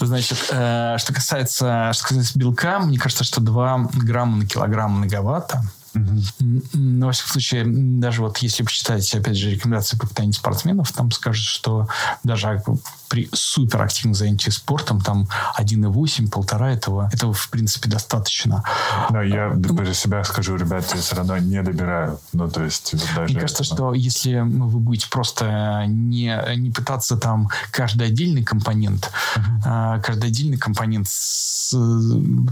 [0.00, 5.62] Значит, э, что касается, что касается белка, мне кажется, что 2 грамма на килограмм многовато.
[5.94, 11.10] Но, во всяком случае, даже вот если почитать, опять же, рекомендации по питанию спортсменов, там
[11.12, 11.88] скажут, что
[12.24, 12.62] даже
[13.08, 18.64] при суперактивном занятии спортом там 1,8, полтора этого, этого в принципе достаточно.
[19.10, 22.18] Но я про себя скажу, ребят, я все равно не добираю.
[22.32, 23.32] Ну, то есть даже...
[23.32, 30.02] Мне кажется, что если вы будете просто не, не пытаться там каждый отдельный компонент, uh-huh.
[30.02, 31.70] каждый отдельный компонент с,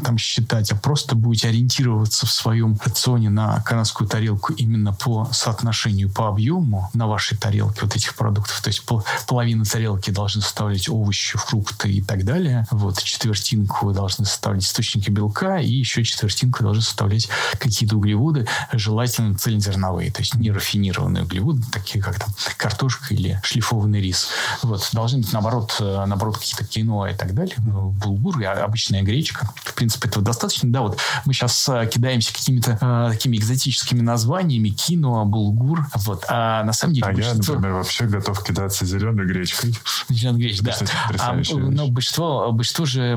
[0.04, 6.10] там считать, а просто будете ориентироваться в своем рационе на канадскую тарелку именно по соотношению
[6.10, 8.60] по объему на вашей тарелке вот этих продуктов.
[8.60, 12.66] То есть пол, половина тарелки должны составлять овощи, фрукты и так далее.
[12.70, 20.10] Вот четвертинку должны составлять источники белка, и еще четвертинку должны составлять какие-то углеводы, желательно цельнозерновые,
[20.10, 24.28] то есть не рафинированные углеводы, такие как там картошка или шлифованный рис.
[24.62, 24.88] Вот.
[24.92, 27.54] Должны быть, наоборот, э, наоборот какие-то киноа и так далее.
[27.58, 29.48] Ну, булгур и обычная гречка.
[29.56, 30.70] В принципе, этого достаточно.
[30.70, 35.86] Да, вот мы сейчас э, кидаемся какими-то э, такими экзотическими названиями, киноа, булгур.
[35.94, 36.24] Вот.
[36.28, 37.06] А на самом деле...
[37.06, 37.54] А большинство...
[37.54, 39.78] я, например, вообще готов кидаться зеленой гречкой.
[40.08, 40.74] Зеленой вещь, да.
[41.20, 43.16] А, но большинство, большинство же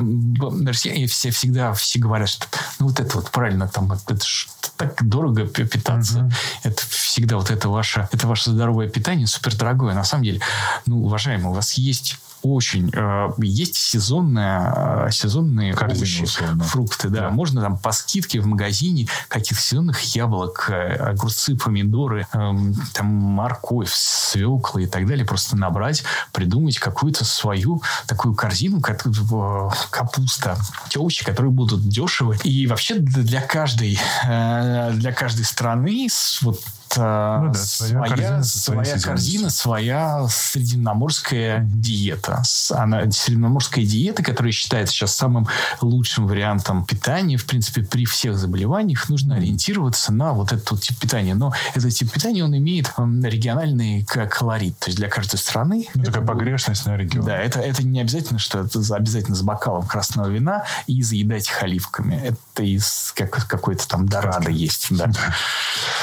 [0.64, 2.46] россияне все всегда все говорят, что
[2.80, 6.20] ну вот это вот правильно, там это ж так дорого питаться.
[6.20, 6.34] Mm-hmm.
[6.64, 6.84] Это
[7.16, 9.94] всегда вот это ваше, это ваше здоровое питание супер дорогое.
[9.94, 10.42] На самом деле,
[10.86, 12.92] ну, уважаемые, у вас есть очень.
[12.94, 16.66] Э, есть сезонные, э, сезонные овощи, условно.
[16.66, 17.08] фрукты.
[17.08, 17.22] Да.
[17.22, 17.30] да.
[17.30, 23.94] Можно там по скидке в магазине каких-то сезонных яблок, э, огурцы, помидоры, эм, там морковь,
[23.94, 25.26] свекла и так далее.
[25.26, 30.58] Просто набрать, придумать какую-то свою такую корзину, капуста,
[30.90, 32.38] те овощи, которые будут дешевы.
[32.44, 36.10] И вообще для каждой, для каждой страны
[36.42, 36.60] вот
[36.96, 41.70] это ну, да, своя, корзина, своя, корзина, своя средиземноморская mm-hmm.
[41.76, 42.44] диета.
[42.72, 45.48] Она, средиземноморская диета, которая считается сейчас самым
[45.82, 47.38] лучшим вариантом питания.
[47.38, 51.36] В принципе, при всех заболеваниях нужно ориентироваться на вот этот вот тип питания.
[51.36, 54.78] Но этот тип питания, он имеет региональный колорит.
[54.80, 55.88] То есть для каждой страны...
[55.94, 57.26] Ну, такая погрешность на регион.
[57.26, 61.62] Да, это, это не обязательно, что это обязательно с бокалом красного вина и заедать их
[61.64, 62.16] оливками.
[62.16, 64.88] Это из как, какой-то там дорада есть.
[64.90, 65.12] Да.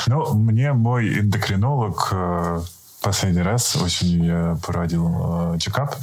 [0.08, 2.60] Ну, мне мой эндокринолог э,
[3.02, 5.96] Последний раз осенью я проводил э, чекап.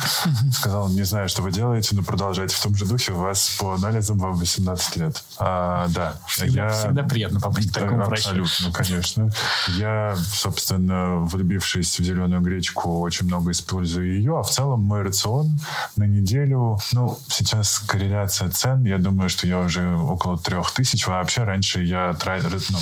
[0.52, 3.14] Сказал, не знаю, что вы делаете, но продолжайте в том же духе.
[3.14, 5.24] У вас по анализам вам 18 лет.
[5.38, 6.16] А, да.
[6.28, 9.30] Всегда, я, всегда приятно попасть к такому Абсолютно, конечно.
[9.78, 14.38] Я, собственно, влюбившись в зеленую гречку, очень много использую ее.
[14.38, 15.58] А в целом мой рацион
[15.96, 16.80] на неделю...
[16.92, 18.84] Ну, сейчас корреляция цен.
[18.84, 21.08] Я думаю, что я уже около трех тысяч.
[21.08, 22.76] Вообще раньше я ну,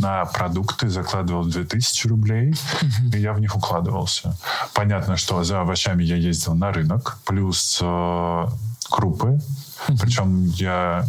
[0.00, 2.54] на продукты закладывал 2000 рублей.
[3.14, 4.36] И я в них укладывался.
[4.74, 8.46] Понятно, что за овощами я ездил на рынок, плюс э,
[8.90, 9.40] крупы.
[10.00, 11.06] Причем я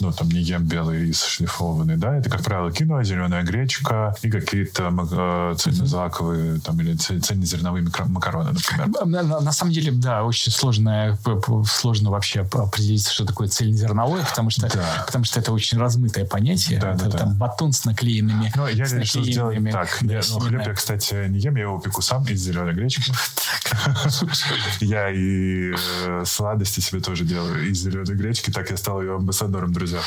[0.00, 4.30] ну, там не ем белый рис шлифованный, да, это, как правило, кино, зеленая гречка и
[4.30, 8.88] какие-то э, цельнозлаковые там, или цельнозерновые макароны, например.
[9.06, 11.18] На, на, на самом деле, да, очень сложно,
[11.66, 15.04] сложно вообще определить, что такое цельнозерновое, потому что, да.
[15.06, 16.80] потому что это очень размытое понятие.
[16.80, 17.46] Да, это, да, там да.
[17.46, 19.98] батон с наклеенными Но я с решил сделать так.
[20.02, 23.12] Я, ну, хлеб я, кстати, не ем, я его пеку сам из зеленой гречки.
[24.80, 25.72] Я и
[26.06, 30.00] э, сладости себе тоже делаю из зеленой гречки, так я стал ее амбассадором друзья.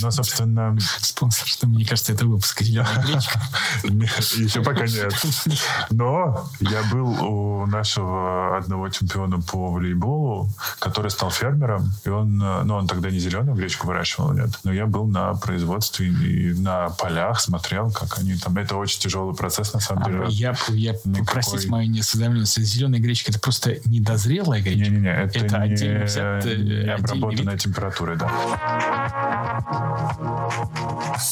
[0.00, 0.76] Но, собственно...
[1.00, 2.60] Спонсор, что мне кажется, это выпуск.
[2.62, 5.14] Еще пока нет.
[5.90, 12.74] Но я был у нашего одного чемпиона по волейболу, который стал фермером, и он, ну,
[12.74, 17.40] он тогда не зеленую гречку выращивал, нет, но я был на производстве и на полях
[17.40, 18.56] смотрел, как они там...
[18.56, 20.24] Это очень тяжелый процесс, на самом а, деле.
[20.28, 22.60] Я, я попросить мою неосведомленность.
[22.60, 24.90] Зеленая гречка— это просто недозрелая гречка?
[24.90, 28.30] Не-не-не, это, это не, отдельно взят, не обработанная температурой, да.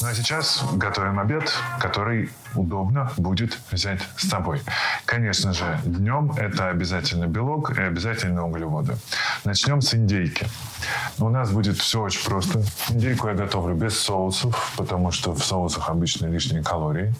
[0.01, 4.61] Ну а сейчас готовим обед, который удобно будет взять с собой.
[5.07, 8.97] Конечно же, днем это обязательно белок и обязательно углеводы.
[9.45, 10.47] Начнем с индейки.
[11.19, 12.63] У нас будет все очень просто.
[12.91, 17.15] Индейку я готовлю без соусов, потому что в соусах обычно лишние калории.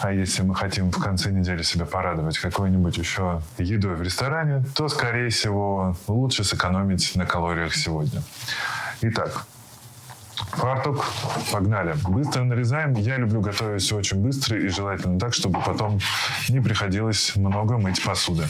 [0.00, 4.88] А если мы хотим в конце недели себя порадовать какой-нибудь еще едой в ресторане, то,
[4.88, 8.22] скорее всего, лучше сэкономить на калориях сегодня.
[9.02, 9.46] Итак,
[10.52, 11.06] Фартук,
[11.50, 11.94] погнали.
[12.04, 12.94] Быстро нарезаем.
[12.94, 15.98] Я люблю готовить все очень быстро и желательно так, чтобы потом
[16.48, 18.44] не приходилось много мыть посуды.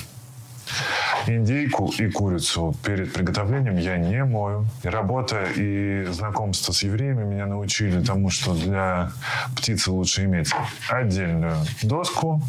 [1.26, 4.66] Индейку и курицу перед приготовлением я не мою.
[4.82, 9.12] Работа и знакомство с евреями меня научили тому, что для
[9.56, 10.52] птицы лучше иметь
[10.90, 12.42] отдельную доску.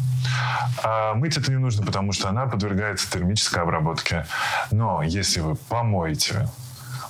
[0.82, 4.26] А мыть это не нужно, потому что она подвергается термической обработке.
[4.72, 6.48] Но если вы помоете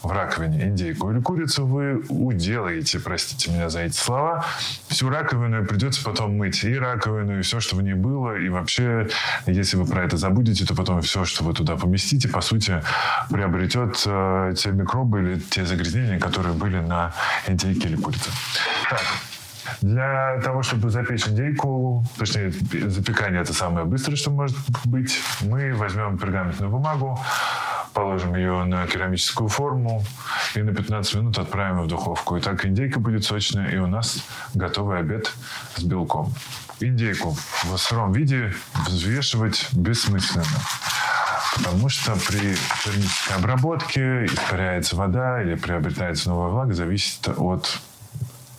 [0.04, 4.44] в раковине индейку или курицу, вы уделаете, простите меня за эти слова,
[4.88, 6.64] всю раковину придется потом мыть.
[6.64, 8.36] И раковину, и все, что в ней было.
[8.36, 9.08] И вообще,
[9.46, 12.82] если вы про это забудете, то потом все, что вы туда поместите, по сути,
[13.30, 17.12] приобретет э, те микробы или те загрязнения, которые были на
[17.46, 18.30] индейке или курице.
[18.90, 19.02] Так,
[19.80, 26.18] для того, чтобы запечь индейку, точнее, запекание это самое быстрое, что может быть, мы возьмем
[26.18, 27.18] пергаментную бумагу,
[27.94, 30.04] положим ее на керамическую форму
[30.54, 32.36] и на 15 минут отправим в духовку.
[32.36, 34.18] И так индейка будет сочная, и у нас
[34.52, 35.32] готовый обед
[35.76, 36.34] с белком.
[36.80, 38.52] Индейку в сыром виде
[38.88, 40.44] взвешивать бессмысленно.
[41.56, 47.80] Потому что при термической обработке испаряется вода или приобретается новая влага, зависит от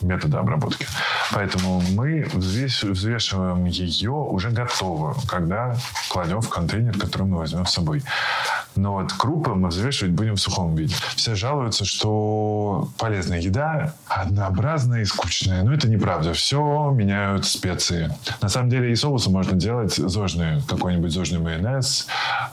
[0.06, 0.88] метода обработки.
[1.32, 5.76] Поэтому мы взвешиваем ее уже готовую, когда
[6.10, 8.04] кладем в контейнер, который мы возьмем с собой.
[8.76, 10.96] Но вот крупы мы взвешивать будем в сухом виде.
[11.16, 15.64] Все жалуются, что полезная еда однообразная и скучная.
[15.64, 16.34] Но это неправда.
[16.34, 18.14] Все меняют специи.
[18.42, 20.62] На самом деле и соусы можно делать зожные.
[20.68, 22.08] Какой-нибудь зожный майонез,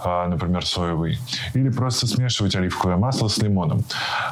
[0.05, 1.19] а, например, соевый.
[1.55, 3.85] Или просто смешивать оливковое масло с лимоном.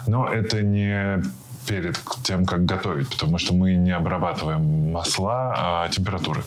[0.07, 1.23] Но это не
[1.67, 6.43] перед тем, как готовить, потому что мы не обрабатываем масла а температуры.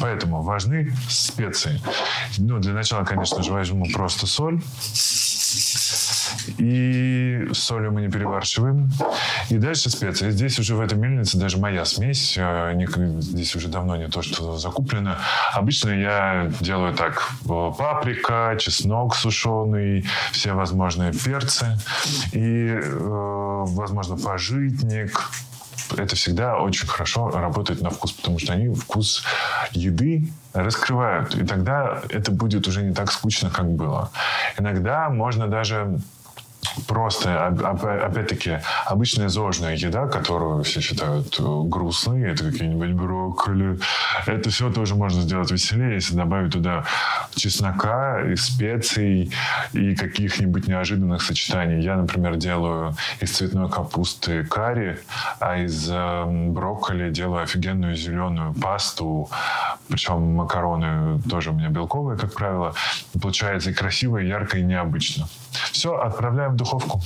[0.00, 1.80] Поэтому важны специи.
[2.38, 4.60] Ну, для начала, конечно же, возьму просто соль.
[6.58, 8.90] И солью мы не перебарщиваем.
[9.50, 10.30] И дальше специи.
[10.30, 12.34] Здесь уже в этой мельнице даже моя смесь.
[12.36, 12.74] Э,
[13.20, 15.18] здесь уже давно не то, что закуплено.
[15.52, 17.30] Обычно я делаю так.
[17.46, 21.78] Паприка, чеснок сушеный, все возможные перцы.
[22.32, 25.30] И, э, возможно, пожитник,
[25.96, 29.24] это всегда очень хорошо работает на вкус, потому что они вкус
[29.72, 31.34] еды раскрывают.
[31.34, 34.10] И тогда это будет уже не так скучно, как было.
[34.58, 35.98] Иногда можно даже
[36.86, 43.78] просто, опять-таки, обычная зожная еда, которую все считают э, грустной, это какие-нибудь брокколи,
[44.26, 46.84] это все тоже можно сделать веселее, если добавить туда
[47.34, 49.32] чеснока, и специй
[49.72, 51.82] и каких-нибудь неожиданных сочетаний.
[51.82, 54.98] Я, например, делаю из цветной капусты карри,
[55.40, 59.28] а из э, брокколи делаю офигенную зеленую пасту,
[59.88, 62.74] причем макароны тоже у меня белковые, как правило.
[63.20, 65.28] Получается и красиво, и ярко, и необычно.
[65.72, 67.00] Все, отправляем в духовку.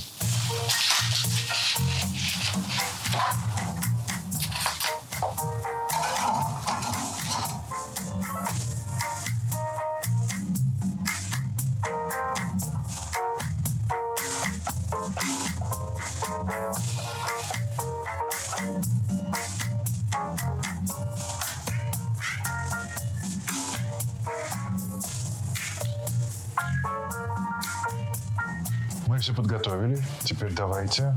[29.29, 30.03] Все подготовили.
[30.23, 31.15] Теперь давайте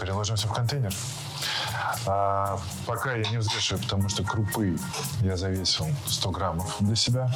[0.00, 0.94] переложим все в контейнер.
[2.06, 4.78] А, пока я не взвешиваю, потому что крупы
[5.20, 7.30] я завесил 100 граммов для себя.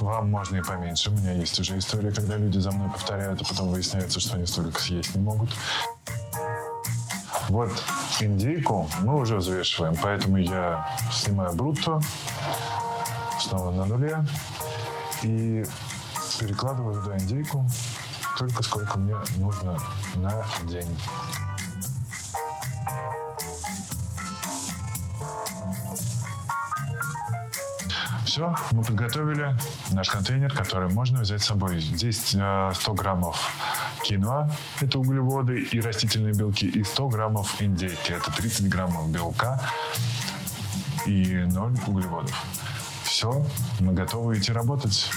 [0.00, 1.10] Вам можно и поменьше.
[1.10, 4.46] У меня есть уже история, когда люди за мной повторяют, а потом выясняется, что они
[4.46, 5.50] столько съесть не могут.
[7.48, 7.70] Вот
[8.20, 12.00] индейку мы уже взвешиваем, поэтому я снимаю брутто,
[13.40, 14.24] снова на нуле
[15.22, 15.64] и
[16.38, 17.66] перекладываю туда индейку
[18.36, 19.78] столько, сколько мне нужно
[20.16, 20.98] на день.
[28.26, 29.56] Все, мы подготовили
[29.92, 31.80] наш контейнер, который можно взять с собой.
[31.80, 33.40] Здесь 100 э, граммов
[34.04, 39.58] киноа, это углеводы и растительные белки, и 100 граммов индейки, это 30 граммов белка
[41.06, 42.36] и 0 углеводов.
[43.04, 43.46] Все,
[43.80, 45.10] мы готовы идти работать.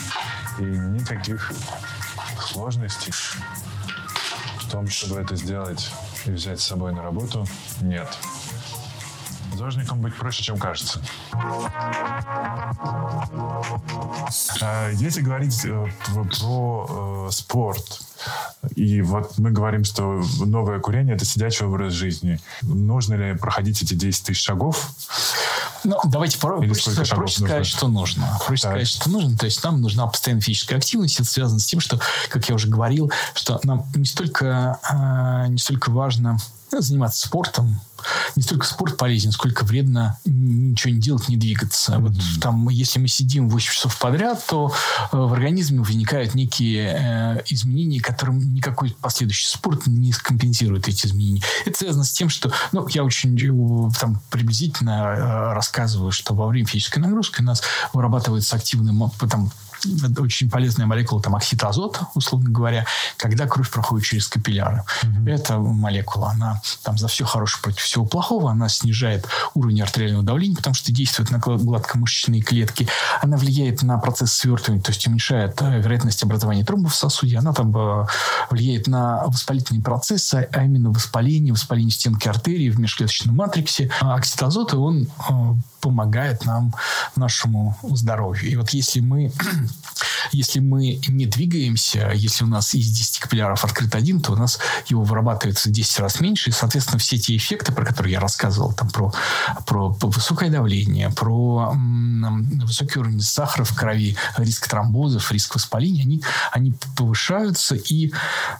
[0.57, 1.51] И никаких
[2.53, 5.91] сложностей в том, чтобы это сделать
[6.25, 7.45] и взять с собой на работу,
[7.81, 8.07] нет.
[9.55, 11.01] Зожником быть проще, чем кажется.
[14.61, 18.01] А, если говорить э, про э, спорт,
[18.75, 22.39] и вот мы говорим, что новое курение– это сидячий образ жизни.
[22.61, 24.91] Нужно ли проходить эти 10 тысяч шагов?
[25.84, 27.47] Ну, давайте Или проще, проще нужно?
[27.47, 28.39] сказать, что нужно.
[28.45, 28.71] Проще так.
[28.71, 29.38] сказать, что нужно.
[29.38, 31.19] То есть нам нужна постоянная физическая активность.
[31.19, 31.99] Это связано с тем, что,
[32.30, 36.38] как я уже говорил, что нам не столько, э, не столько важно
[36.72, 37.80] заниматься спортом,
[38.36, 41.93] не столько спорт полезен, сколько вредно ничего не делать, не двигаться.
[41.93, 41.99] Mm-hmm.
[41.99, 44.72] Вот там, если мы сидим 8 часов подряд, то
[45.11, 51.41] э, в организме возникают некие э, изменения, которым никакой последующий спорт не скомпенсирует эти изменения.
[51.65, 56.47] Это связано с тем, что, ну, я очень э, там приблизительно э, рассказываю, что во
[56.47, 57.61] время физической нагрузки у нас
[57.93, 58.93] вырабатывается активный
[59.30, 59.51] там,
[60.17, 62.86] очень полезная молекула, там, оксид азота, условно говоря,
[63.17, 64.84] когда кровь проходит через капилляры.
[65.03, 65.30] Mm-hmm.
[65.30, 70.55] Эта молекула, она там за все хорошее против всего плохого, она снижает уровень артериального давления,
[70.55, 72.88] потому что действует на гладкомышечные клетки,
[73.21, 77.53] она влияет на процесс свертывания, то есть уменьшает э, вероятность образования тромбов в сосуде, она
[77.53, 78.05] там э,
[78.49, 83.89] влияет на воспалительные процессы, а именно воспаление, воспаление стенки артерии в межклеточном матриксе.
[84.01, 85.34] А оксид азота, он э,
[85.82, 86.73] помогает нам,
[87.15, 88.49] нашему здоровью.
[88.49, 89.32] И вот если мы,
[90.32, 94.59] если мы не двигаемся, если у нас из 10 капилляров открыт один, то у нас
[94.88, 98.89] его вырабатывается 10 раз меньше, и, соответственно, все эти эффекты, про которые я рассказывал, там,
[98.89, 99.13] про,
[99.65, 106.24] про высокое давление, про м, высокий уровень сахара в крови, риск тромбозов, риск воспаления, они,
[106.51, 108.11] они повышаются, и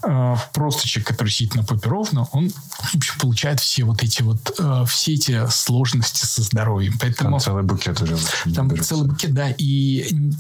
[0.04, 4.22] э, просто человек, который сидит на попе ровно, он в общем, получает все вот эти
[4.22, 6.98] вот, э, все эти сложности со здоровьем.
[7.00, 8.18] Поэтому, там целый букет уже.
[8.54, 8.90] Там берется.
[8.90, 9.50] целый букет, да.
[9.58, 10.32] И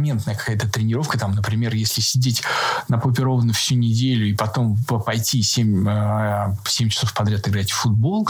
[0.00, 2.42] одномоментная какая-то тренировка, там, например, если сидеть
[2.88, 5.84] на попе ровно всю неделю и потом пойти 7,
[6.64, 8.28] 7 э, часов подряд играть в футбол,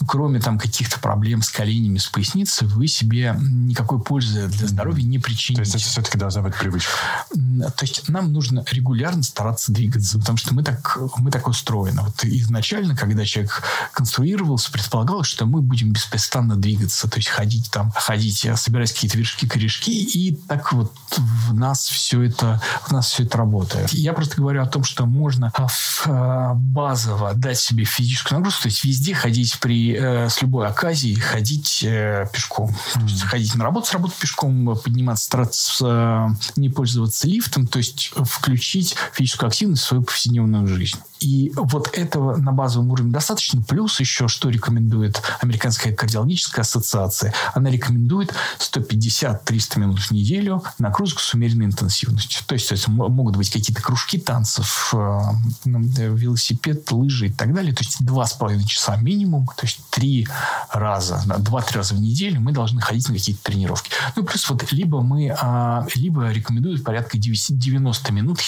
[0.00, 5.04] ну, кроме там каких-то проблем с коленями, с поясницей, вы себе никакой пользы для здоровья
[5.04, 5.62] не причините.
[5.62, 6.92] То есть это все-таки должна быть привычка?
[7.30, 12.02] То есть нам нужно регулярно стараться двигаться, потому что мы так, мы так устроены.
[12.02, 13.62] Вот изначально, когда человек
[13.92, 17.08] конструировался, предполагалось, что мы будем беспрестанно двигаться.
[17.08, 22.22] То есть ходить там, ходить, собирать какие-то вершки, корешки, и так вот в нас все
[22.22, 23.90] это, в нас все это работает.
[23.92, 25.68] Я просто говорю о том, что можно а,
[26.06, 31.16] а, базово дать себе физическую нагрузку, то есть везде ходить при, э, с любой оказией,
[31.16, 32.74] ходить э, пешком.
[32.94, 38.12] То есть ходить на работу, с работы пешком, подниматься, стараться не пользоваться лифтом, то есть
[38.24, 40.98] включить физическую активность в свою повседневную жизнь.
[41.20, 43.62] И вот этого на базовом уровне достаточно.
[43.62, 47.34] Плюс еще, что рекомендует Американская кардиологическая ассоциация.
[47.54, 52.42] Она рекомендует 150-300 минут в неделю нагрузку с умеренной интенсивностью.
[52.46, 55.20] То есть, то есть могут быть какие-то кружки танцев, э,
[55.64, 57.74] велосипед, лыжи и так далее.
[57.74, 59.46] То есть два с половиной часа минимум.
[59.46, 60.28] То есть три
[60.72, 63.90] раза, два-три раза в неделю мы должны ходить на какие-то тренировки.
[64.16, 68.40] Ну, плюс вот либо мы, а, либо рекомендуют порядка 90 минут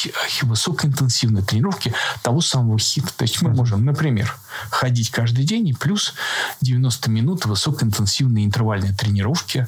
[0.42, 1.92] высокоинтенсивной тренировки
[2.22, 3.10] того самого самого хита.
[3.16, 4.36] То есть мы можем, например,
[4.70, 6.14] ходить каждый день и плюс
[6.60, 9.66] 90 минут высокоинтенсивной интервальной тренировки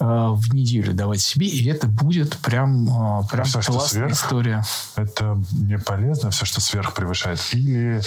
[0.00, 4.64] э, в неделю давать себе, и это будет прям, э, прям все, классная сверх, история.
[4.96, 7.40] Это не полезно, все, что сверх превышает?
[7.52, 8.02] Или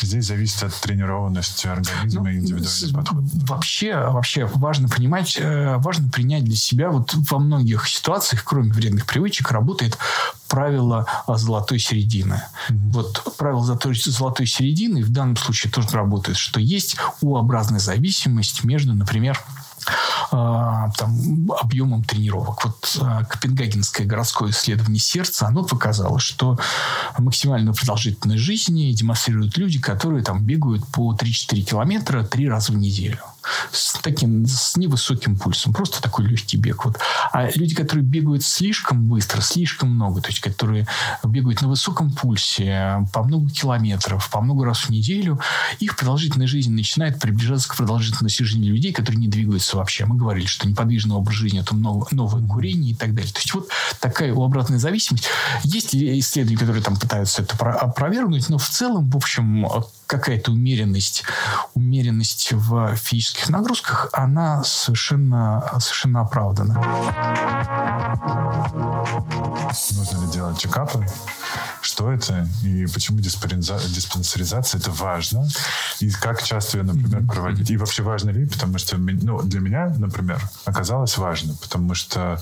[0.00, 3.28] здесь зависит от тренированности организма ну, и индивидуального подхода?
[3.46, 9.06] Вообще, вообще важно понимать, э, важно принять для себя вот во многих ситуациях, кроме вредных
[9.06, 9.98] привычек, работает
[10.54, 12.34] правило золотой середины.
[12.68, 12.90] Mm-hmm.
[12.92, 18.94] Вот правило золотой, золотой середины в данном случае тоже работает, что есть U-образная зависимость между,
[18.94, 19.36] например,
[19.86, 19.92] а,
[20.30, 22.64] там, объемом тренировок.
[22.64, 26.58] Вот а, Копенгагенское городское исследование сердца, оно показало, что
[27.18, 33.18] максимальную продолжительность жизни демонстрируют люди, которые там бегают по 3-4 километра три раза в неделю
[33.72, 35.72] с таким, с невысоким пульсом.
[35.72, 36.84] Просто такой легкий бег.
[36.84, 36.98] Вот.
[37.32, 40.86] А люди, которые бегают слишком быстро, слишком много, то есть которые
[41.22, 45.40] бегают на высоком пульсе по много километров, по много раз в неделю,
[45.80, 50.04] их продолжительность жизни начинает приближаться к продолжительности жизни людей, которые не двигаются вообще.
[50.04, 53.32] Мы говорили, что неподвижный образ жизни– это новое, новое курение и так далее.
[53.32, 53.68] То есть вот
[54.00, 55.28] такая обратная зависимость.
[55.62, 59.66] Есть исследования, которые там пытаются это опровергнуть, но в целом, в общем,
[60.06, 61.24] какая-то умеренность,
[61.74, 66.74] умеренность в физических нагрузках, она совершенно, совершенно оправдана.
[69.92, 71.06] Нужно ли делать чекапы?
[71.80, 72.48] Что это?
[72.62, 75.46] И почему диспансеризация это важно?
[76.00, 77.70] И как часто ее, например, проводить?
[77.70, 78.46] И вообще важно ли?
[78.46, 82.40] Потому что ну, для меня, например, оказалось важно, потому что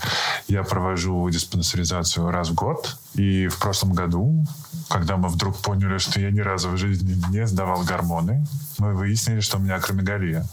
[0.49, 4.47] я провожу диспансеризацию раз в год, и в прошлом году,
[4.89, 8.47] когда мы вдруг поняли, что я ни разу в жизни не сдавал гормоны,
[8.79, 10.47] мы выяснили, что у меня акромегалия.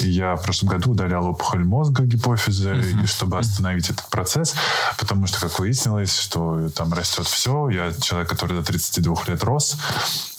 [0.00, 3.06] Я в прошлом году удалял опухоль мозга, гипофиза, uh-huh.
[3.06, 4.54] чтобы остановить этот процесс,
[4.98, 7.68] потому что, как выяснилось, что там растет все.
[7.70, 9.78] Я человек, который до 32 лет рос.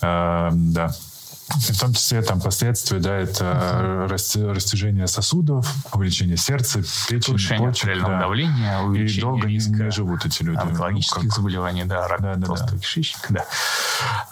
[0.01, 0.95] Э, да,
[1.53, 4.53] в том числе там последствия, да, это uh-huh.
[4.53, 8.19] растяжение сосудов, увеличение сердца, печени, повышение почек, артериального да.
[8.21, 10.59] давления, увеличение и долго риска не, живут эти люди.
[10.59, 11.37] Онкологических ну, как...
[11.37, 12.77] заболеваний, да, рак да, да, толстого да.
[12.79, 13.45] кишечника, да.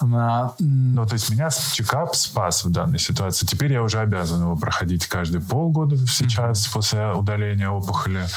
[0.02, 3.46] А, ну, то есть меня чекап спас в данной ситуации.
[3.46, 6.74] Теперь я уже обязан его проходить каждые полгода сейчас uh-huh.
[6.74, 8.28] после удаления опухоли,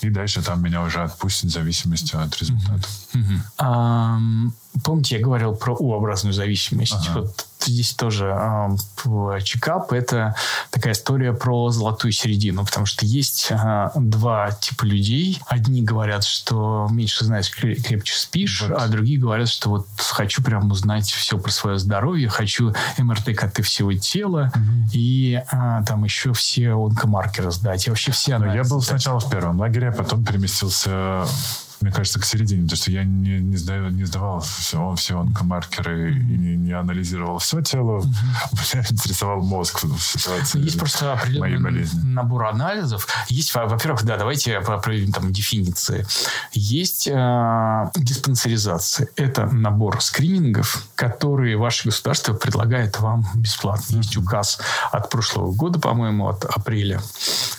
[0.00, 2.86] и дальше там меня уже отпустят в зависимости от результата.
[3.14, 3.40] Uh-huh.
[3.58, 6.94] Um, помните, я говорил про U-образную зависимость.
[7.08, 7.20] Uh-huh.
[7.22, 10.34] Вот здесь тоже э, чекап– это
[10.70, 15.40] такая история про золотую середину, потому что есть э, два типа людей.
[15.46, 18.72] Одни говорят, что меньше знаешь, крепче спишь, вот.
[18.72, 23.62] а другие говорят, что вот хочу прям узнать все про свое здоровье, хочу МРТ коты
[23.62, 24.90] всего тела угу.
[24.92, 27.86] и а, там еще все онкомаркеры сдать.
[27.86, 28.56] И вообще все анализы.
[28.56, 31.26] Я был сначала в первом лагере, а потом переместился
[31.84, 36.14] мне кажется, к середине, потому что я не, не, сдаю, не сдавал все, все онкомаркеры
[36.14, 36.18] mm-hmm.
[36.18, 38.00] и не, не анализировал все тело.
[38.00, 38.74] Mm-hmm.
[38.74, 40.60] Меня интересовал мозг в ситуации.
[40.60, 43.06] Есть просто определенный набор анализов.
[43.28, 46.06] Есть, во-первых, да, давайте определим там дефиниции.
[46.52, 49.08] Есть э, диспансеризация.
[49.16, 53.96] Это набор скринингов, которые ваше государство предлагает вам бесплатно.
[53.96, 54.58] Есть указ
[54.90, 57.02] от прошлого года, по-моему, от апреля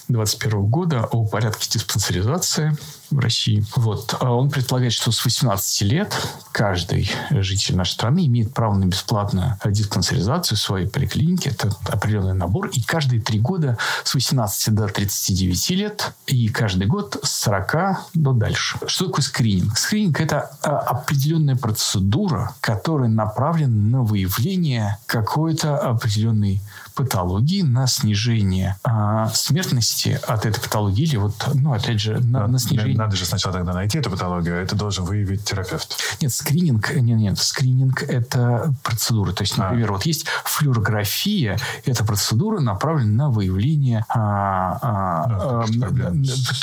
[0.07, 2.75] 2021 года о порядке диспансеризации
[3.09, 3.63] в России.
[3.75, 4.15] Вот.
[4.19, 6.13] А он предполагает, что с 18 лет
[6.51, 11.51] каждый житель нашей страны имеет право на бесплатную диспансеризацию своей поликлинике.
[11.51, 12.67] Это определенный набор.
[12.67, 17.75] И каждые три года с 18 до 39 лет и каждый год с 40
[18.13, 18.77] до дальше.
[18.87, 19.77] Что такое скрининг?
[19.77, 26.61] Скрининг– это а, определенная процедура, которая направлена на выявление какой-то определенной
[26.95, 32.57] патологии, на снижение а, смертности от этой патологии или вот, ну, опять же, на, на
[32.57, 32.97] снижение...
[32.97, 35.97] Надо же сначала тогда найти эту патологию, а это должен выявить терапевт.
[36.21, 39.33] Нет, скрининг, нет, нет, скрининг– это процедура.
[39.33, 39.93] То есть, например, а.
[39.93, 45.65] вот есть флюорография, это процедура направлена на выявление а, а, а,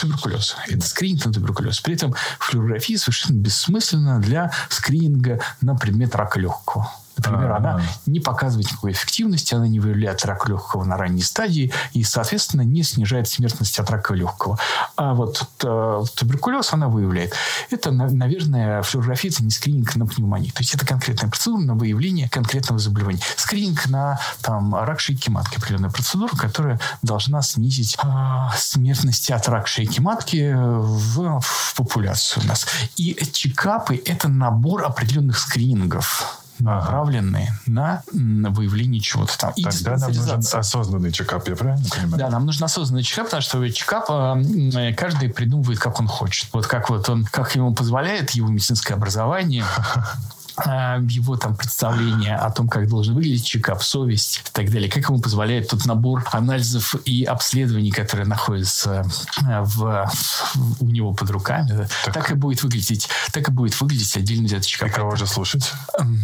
[0.00, 0.54] туберкулеза.
[0.68, 1.80] Это скрининг на туберкулез.
[1.80, 6.90] При этом флюорография совершенно бессмысленна для скрининга на предмет рака легкого
[7.24, 7.58] Например, А-а-а.
[7.58, 12.62] она не показывает никакой эффективности, она не выявляет рак легкого на ранней стадии и, соответственно,
[12.62, 14.58] не снижает смертность от рака легкого.
[14.96, 17.34] А вот э, туберкулез она выявляет.
[17.70, 20.52] Это, наверное, флюорография– это не скрининг на пневмонию.
[20.52, 23.20] То есть это конкретная процедура на выявление конкретного заболевания.
[23.36, 25.56] Скрининг на там, рак шейки матки.
[25.56, 28.08] Определенная процедура, которая должна снизить э,
[28.56, 32.66] смертность от рака шейки матки в, в популяцию у нас.
[32.96, 39.52] И чекапы– это набор определенных скринингов направленные на, выявление чего-то там.
[39.56, 42.18] И Тогда нам нужен осознанный чекап, я правильно понимаю?
[42.18, 46.48] Да, нам нужен осознанный чекап, потому что чекап э, каждый придумывает, как он хочет.
[46.52, 49.64] Вот как вот он, как ему позволяет его медицинское образование,
[50.56, 55.20] его там представление о том, как должен выглядеть чекап, совесть и так далее, как ему
[55.20, 59.06] позволяет тот набор анализов и обследований, которые находятся
[59.46, 60.10] э, в,
[60.80, 62.14] у него под руками, так.
[62.14, 64.90] так и будет выглядеть, так и будет выглядеть отдельно взятый чекап.
[64.90, 65.72] И кого же слушать?
[65.98, 66.20] Эм,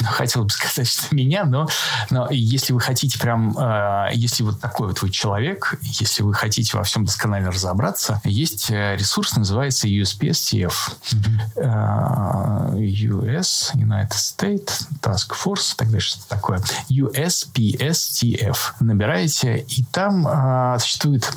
[0.00, 1.68] ну, хотел бы сказать, что меня, но,
[2.10, 6.76] но если вы хотите прям, э, если вот такой вот вы человек, если вы хотите
[6.76, 10.72] во всем досконально разобраться, есть ресурс, называется USPSTF.
[11.12, 12.82] Mm-hmm.
[12.82, 18.56] US United States Task Force, так далее, что такое, USPSTF.
[18.80, 21.30] Набираете, и там а, существует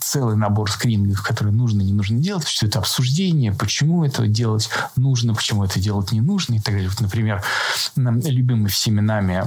[0.00, 5.34] целый набор скринингов, которые нужно и не нужно делать, существует обсуждение, почему это делать нужно,
[5.34, 6.88] почему это делать не нужно и так далее.
[6.88, 7.42] Вот, например,
[7.96, 9.44] любимый всеми нами,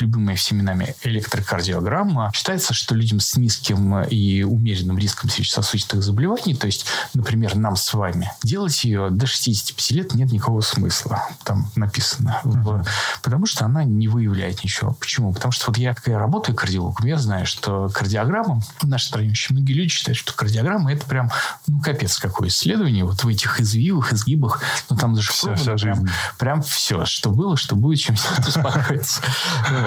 [0.00, 2.30] любимая всеми нами электрокардиограмма.
[2.34, 7.92] Считается, что людям с низким и умеренным риском сердечно-сосудистых заболеваний, то есть, например, нам с
[7.92, 12.40] вами, делать ее до 65 лет нет никакого смысла смысла там написано.
[12.44, 12.86] Uh-huh.
[13.22, 14.92] Потому что она не выявляет ничего.
[14.92, 15.32] Почему?
[15.32, 19.30] Потому что вот я, когда я работаю кардиологом, я знаю, что кардиограмма, в нашей стране
[19.30, 21.30] очень многие люди считают, что кардиограмма это прям,
[21.66, 23.04] ну, капец какое исследование.
[23.04, 26.06] Вот в этих извивах, изгибах, ну, там даже все, вся прям,
[26.38, 28.16] прям все, что было, что будет, чем
[28.46, 29.22] успокоиться.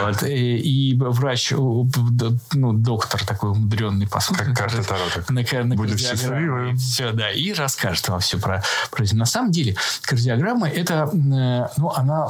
[0.05, 0.23] Вот.
[0.23, 4.47] И, и врач, ну, доктор такой умудренный посмотрит.
[4.47, 4.99] Как карта Таро.
[5.29, 6.75] На, на.
[6.75, 11.67] Все, да, и расскажет вам все про, про На самом деле, кардиограмма это это, э,
[11.77, 12.27] ну, она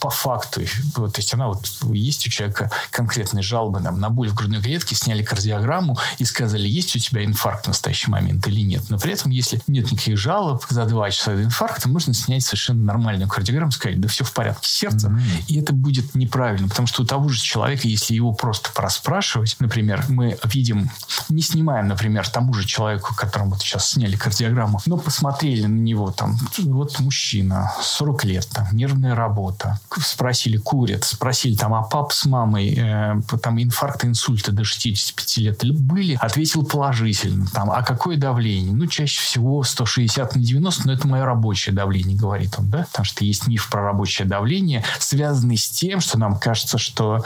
[0.00, 0.60] по факту,
[0.94, 4.94] то есть она вот, есть у человека конкретные жалобы нам, на боль в грудной клетке,
[4.94, 8.84] сняли кардиограмму и сказали, есть у тебя инфаркт в настоящий момент или нет.
[8.88, 12.84] Но при этом, если нет никаких жалоб за два часа до инфаркта, можно снять совершенно
[12.84, 15.44] нормальную кардиограмму, сказать, да все в порядке сердца, mm-hmm.
[15.48, 20.04] и это будет неправильно, потому что у того же человека, если его просто проспрашивать, например,
[20.08, 20.90] мы видим,
[21.28, 26.10] не снимаем, например, тому же человеку, которому вот сейчас сняли кардиограмму, но посмотрели на него,
[26.10, 27.72] там, вот мужчина,
[28.02, 29.78] 40 лет, там, нервная работа.
[30.00, 35.64] Спросили, курят, спросили, там, а пап с мамой, э, там, инфаркт, инсульта до 65 лет
[35.80, 36.18] были?
[36.20, 37.46] Ответил положительно.
[37.52, 38.72] Там, а какое давление?
[38.72, 42.86] Ну, чаще всего 160 на 90, но это мое рабочее давление, говорит он, да?
[42.90, 47.24] Потому что есть миф про рабочее давление, связанный с тем, что нам кажется, что,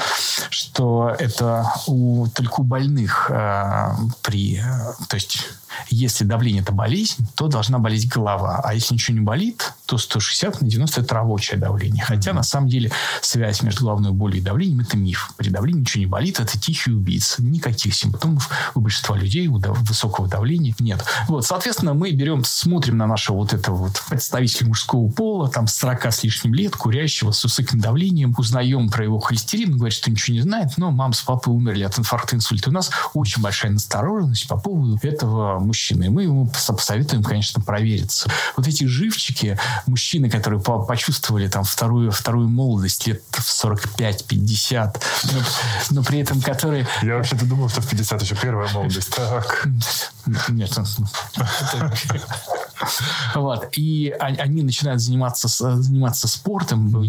[0.50, 4.58] что это у, только у больных э, при...
[4.58, 5.38] Э, то есть
[5.88, 8.60] если давление– это болезнь, то должна болеть голова.
[8.62, 12.04] А если ничего не болит, то 160 на 90– это рабочее давление.
[12.04, 12.90] Хотя, на самом деле,
[13.20, 15.30] связь между головной болью и давлением– это миф.
[15.36, 17.42] При давлении ничего не болит, это тихий убийца.
[17.42, 21.04] Никаких симптомов у большинства людей у высокого давления нет.
[21.28, 26.06] Вот, соответственно, мы берем, смотрим на нашего вот этого вот представителя мужского пола, там, 40
[26.06, 30.34] с лишним лет, курящего, с высоким давлением, узнаем про его холестерин, он говорит, что ничего
[30.34, 32.70] не знает, но мама с папой умерли от инфаркта, инсульта.
[32.70, 36.04] У нас очень большая настороженность по поводу этого мужчины.
[36.04, 38.30] И мы ему посоветуем, конечно, провериться.
[38.56, 45.40] Вот эти живчики, мужчины, которые почувствовали там вторую, вторую молодость лет в 45-50, но,
[45.90, 46.86] но при этом которые...
[47.02, 49.14] Я вообще-то думал, что в 50 еще первая молодость.
[49.14, 49.68] Так.
[50.48, 50.70] Нет.
[53.34, 53.68] Вот.
[53.76, 57.04] И они начинают заниматься, заниматься спортом, у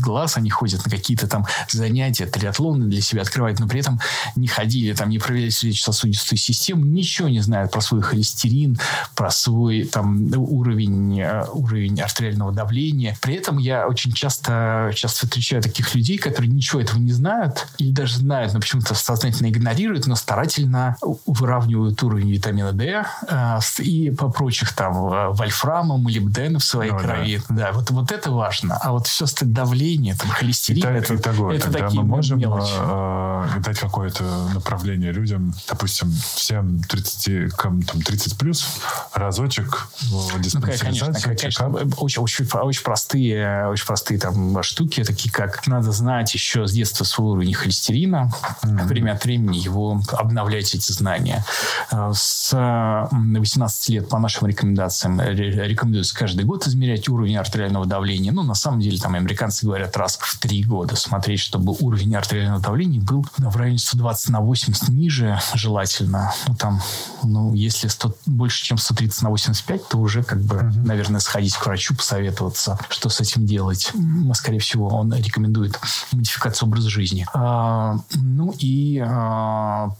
[0.00, 4.00] глаз, они ходят на какие-то там занятия, триатлоны для себя открывают, но при этом
[4.36, 8.78] не ходили, там, не проверяли сердечно-сосудистую систему, ничего не знают про свой холестерин,
[9.14, 13.16] про свой там уровень, э, уровень артериального давления.
[13.20, 17.90] При этом я очень часто, часто встречаю таких людей, которые ничего этого не знают, или
[17.90, 24.30] даже знают, но почему-то сознательно игнорируют, но старательно выравнивают уровень витамина D э, и по
[24.30, 27.42] прочих там э, вольфрама, молибдена в своей ну, крови.
[27.48, 27.54] Да.
[27.56, 28.78] да, вот, вот это важно.
[28.80, 33.80] А вот все давление, там, холестерин, Итак, это, итого, это такие мы можем э, дать
[33.80, 34.22] какое-то
[34.54, 38.80] направление людям, допустим, всем 30, там, 30 плюс,
[39.12, 41.66] разочек ну, конечно, конечно.
[41.96, 47.02] Очень, очень, очень простые, очень простые там штуки, такие как надо знать еще с детства
[47.02, 48.30] свой уровень холестерина,
[48.62, 48.84] mm-hmm.
[48.84, 51.44] время от времени его обновлять эти знания.
[51.90, 58.32] Э, с 18 лет по нашим рекомендациям рекомендациям рекомендуется каждый год измерять уровень артериального давления.
[58.32, 62.60] Ну, на самом деле, там американцы говорят раз в три года смотреть, чтобы уровень артериального
[62.60, 66.32] давления был в районе 120 на 80 ниже желательно.
[66.46, 66.80] Ну, там,
[67.22, 70.86] ну, если 100, больше, чем 130 на 85, то уже, как бы, mm-hmm.
[70.86, 73.92] наверное, сходить к врачу, посоветоваться, что с этим делать.
[74.34, 75.78] Скорее всего, он рекомендует
[76.12, 77.26] модификацию образа жизни.
[77.32, 79.90] А, ну и а,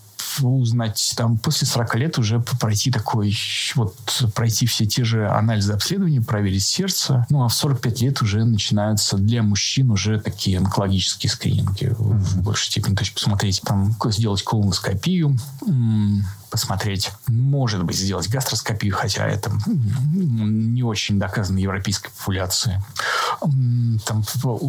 [0.43, 3.37] узнать, там, после 40 лет уже пройти такой,
[3.75, 7.27] вот, пройти все те же анализы обследования, проверить сердце.
[7.31, 12.19] Ну, а в 45 лет уже начинаются для мужчин уже такие онкологические скрининги mm-hmm.
[12.19, 12.95] в большей степени.
[12.95, 15.37] То есть посмотреть, там, сделать колоноскопию,
[16.51, 22.83] посмотреть, может быть, сделать гастроскопию, хотя это не очень доказано европейской популяции.
[23.41, 24.25] Там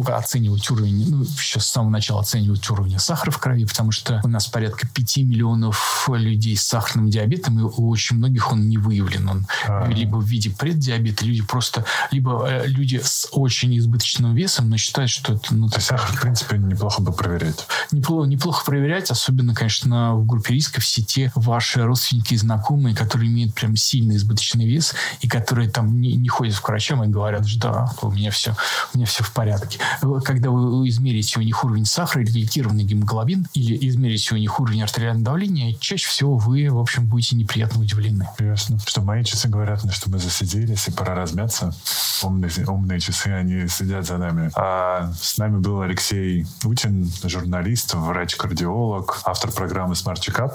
[0.08, 4.28] оценивать уровень, ну, еще с самого начала оценивать уровень сахара в крови, потому что у
[4.28, 9.28] нас порядка 5 миллионов людей с сахарным диабетом, и у очень многих он не выявлен.
[9.28, 9.94] Он а -а -а.
[9.94, 15.10] либо в виде преддиабета, люди просто, либо э, люди с очень избыточным весом, но считают,
[15.10, 15.54] что это...
[15.54, 17.66] Ну, То сахар, в принципе, неплохо бы проверять.
[17.92, 22.94] Неплохо, неплохо проверять, особенно, конечно, в группе риска все те ваши ваши родственники и знакомые,
[22.94, 27.08] которые имеют прям сильный избыточный вес и которые там не, не ходят к врачам и
[27.08, 28.54] говорят, что да, у меня все,
[28.92, 29.78] у меня все в порядке.
[30.24, 34.82] Когда вы измерите у них уровень сахара или гликированный гемоглобин или измерите у них уровень
[34.82, 38.28] артериального давления, чаще всего вы, в общем, будете неприятно удивлены.
[38.38, 38.78] Ясно.
[38.84, 41.74] Что мои часы говорят что мы засиделись и пора размяться.
[42.22, 44.50] Умные, умные часы, они следят за нами.
[44.54, 50.52] А с нами был Алексей Утин, журналист, врач-кардиолог, автор программы Smart Checkup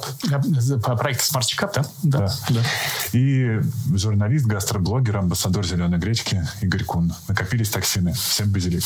[1.05, 1.85] проект Smart Checkup, да?
[2.01, 2.19] Да.
[2.19, 2.33] да.
[2.49, 2.61] да.
[3.13, 3.61] И
[3.93, 7.13] журналист, гастроблогер, амбассадор «Зеленой гречки» Игорь Кун.
[7.27, 8.13] Накопились токсины.
[8.13, 8.81] Всем базилик.